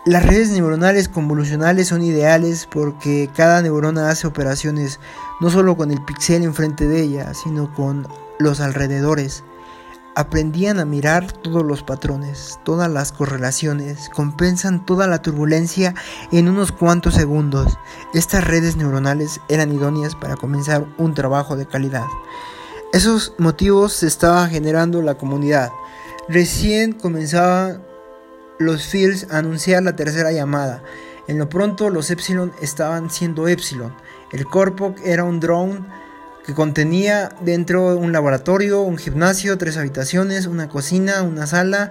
[0.05, 5.01] Las redes neuronales convolucionales son ideales porque cada neurona hace operaciones
[5.41, 8.07] no solo con el píxel enfrente de ella, sino con
[8.39, 9.43] los alrededores
[10.17, 15.95] aprendían a mirar todos los patrones, todas las correlaciones, compensan toda la turbulencia
[16.33, 17.79] en unos cuantos segundos.
[18.15, 22.07] Estas redes neuronales eran idóneas para comenzar un trabajo de calidad.
[22.95, 25.71] Esos motivos se estaba generando la comunidad.
[26.31, 27.85] Recién comenzaban
[28.59, 30.83] los fields a anunciar la tercera llamada.
[31.29, 33.95] En lo pronto los Epsilon estaban siendo Epsilon.
[34.33, 35.85] El Corpoc era un drone
[36.47, 41.91] que contenía dentro un laboratorio, un gimnasio, tres habitaciones, una cocina, una sala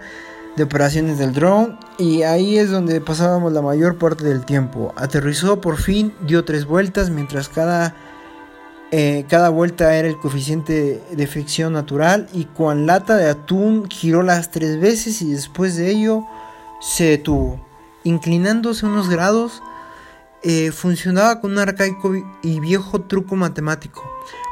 [0.56, 4.94] de operaciones del drone y ahí es donde pasábamos la mayor parte del tiempo.
[4.96, 7.96] Aterrizó por fin, dio tres vueltas mientras cada,
[8.92, 14.24] eh, cada vuelta era el coeficiente de fricción natural y con lata de atún giró
[14.24, 16.24] las tres veces y después de ello
[16.80, 17.60] se detuvo.
[18.06, 19.62] Inclinándose unos grados,
[20.44, 24.04] eh, funcionaba con un arcaico y viejo truco matemático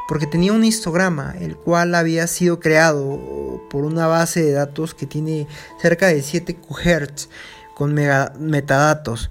[0.08, 5.06] porque tenía un histograma, el cual había sido creado por una base de datos que
[5.06, 5.46] tiene
[5.80, 7.28] cerca de 7 GHz
[7.74, 9.30] con metadatos.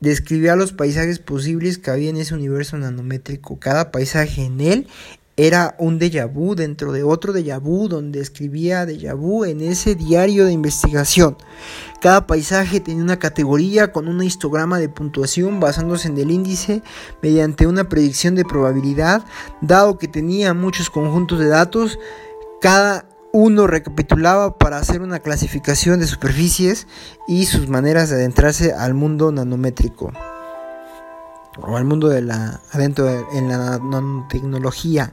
[0.00, 3.58] Describía los paisajes posibles que había en ese universo nanométrico.
[3.58, 4.88] Cada paisaje en él
[5.36, 9.94] era un déjà vu dentro de otro déjà vu donde escribía déjà vu en ese
[9.94, 11.36] diario de investigación.
[12.00, 16.82] Cada paisaje tenía una categoría con un histograma de puntuación basándose en el índice
[17.22, 19.24] mediante una predicción de probabilidad,
[19.60, 21.98] dado que tenía muchos conjuntos de datos,
[22.60, 26.86] cada uno recapitulaba para hacer una clasificación de superficies
[27.26, 30.12] y sus maneras de adentrarse al mundo nanométrico
[31.60, 35.12] o al mundo de la adentro de, en la nanotecnología.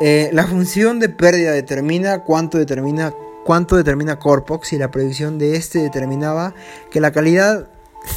[0.00, 3.14] Eh, la función de pérdida determina cuánto determina
[3.44, 6.54] cuánto determina Corpox y la predicción de este determinaba
[6.90, 7.68] que la calidad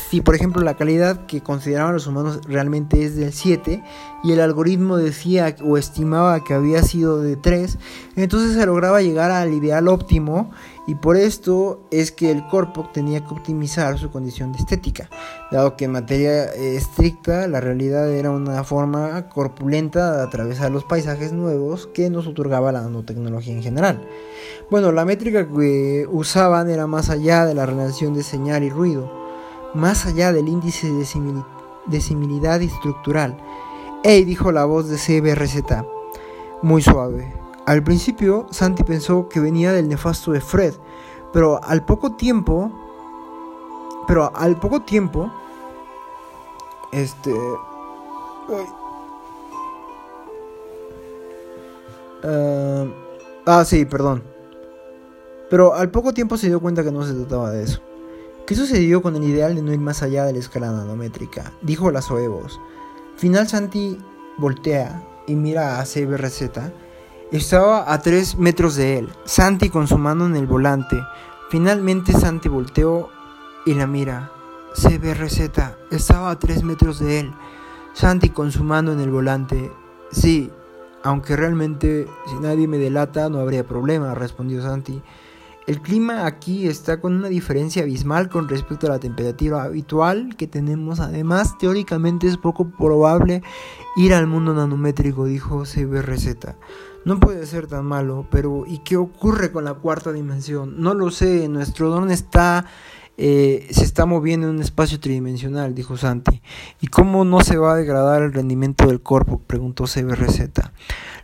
[0.10, 3.84] si por ejemplo la calidad que consideraban los humanos realmente es del 7
[4.24, 7.78] y el algoritmo decía o estimaba que había sido de 3,
[8.16, 10.52] entonces se lograba llegar al ideal óptimo
[10.88, 15.10] y por esto es que el Corpoc tenía que optimizar su condición de estética,
[15.52, 21.34] dado que en materia estricta la realidad era una forma corpulenta de atravesar los paisajes
[21.34, 24.08] nuevos que nos otorgaba la nanotecnología en general.
[24.72, 29.12] Bueno, la métrica que usaban era más allá de la relación de señal y ruido,
[29.74, 33.38] más allá del índice de, similidad estructural.
[34.06, 35.84] Hey, dijo la voz de CBRZ,
[36.62, 37.47] muy suave.
[37.68, 40.74] Al principio, Santi pensó que venía del nefasto de Fred,
[41.34, 42.72] pero al poco tiempo,
[44.08, 45.30] pero al poco tiempo,
[46.94, 47.36] este,
[52.24, 52.86] ah,
[53.46, 54.24] ah, sí, perdón.
[55.50, 57.82] Pero al poco tiempo se dio cuenta que no se trataba de eso.
[58.46, 61.52] ¿Qué sucedió con el ideal de no ir más allá de la escala nanométrica?
[61.62, 62.62] Dijo la Soevos.
[63.18, 63.98] Final Santi
[64.38, 66.87] voltea y mira a CBRZ
[67.32, 71.04] estaba a tres metros de él, Santi con su mano en el volante.
[71.50, 73.10] Finalmente Santi volteó
[73.66, 74.32] y la mira.
[74.74, 75.50] CBRZ
[75.92, 77.34] estaba a tres metros de él,
[77.94, 79.72] Santi con su mano en el volante.
[80.12, 80.52] Sí,
[81.04, 85.02] aunque realmente si nadie me delata no habría problema, respondió Santi.
[85.68, 90.48] El clima aquí está con una diferencia abismal con respecto a la temperatura habitual que
[90.48, 91.02] tenemos.
[91.02, 93.42] Además, teóricamente es poco probable
[93.98, 96.56] ir al mundo nanométrico, dijo CBRZ.
[97.08, 100.82] No puede ser tan malo, pero ¿y qué ocurre con la cuarta dimensión?
[100.82, 102.66] No lo sé, nuestro don está...
[103.16, 106.42] Eh, se está moviendo en un espacio tridimensional, dijo Santi.
[106.82, 109.40] ¿Y cómo no se va a degradar el rendimiento del cuerpo?
[109.40, 110.50] preguntó CBRZ.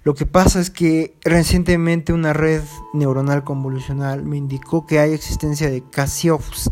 [0.06, 2.62] Lo que pasa es que recientemente una red
[2.94, 6.70] neuronal convolucional me indicó que hay existencia de Casiopus.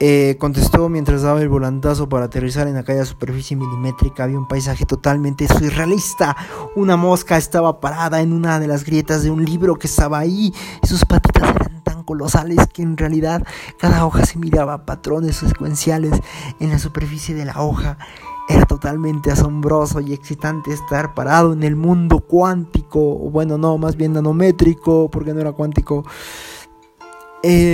[0.00, 4.24] Eh, contestó mientras daba el volantazo para aterrizar en aquella superficie milimétrica.
[4.24, 6.36] Había un paisaje totalmente surrealista.
[6.74, 10.52] Una mosca estaba parada en una de las grietas de un libro que estaba ahí.
[10.82, 13.46] sus patitas eran tan colosales que en realidad
[13.78, 16.20] cada hoja se miraba patrones secuenciales
[16.58, 17.96] en la superficie de la hoja.
[18.48, 24.12] Era totalmente asombroso y excitante estar parado en el mundo cuántico, bueno, no, más bien
[24.12, 26.04] nanométrico, porque no era cuántico.
[27.46, 27.72] Eh,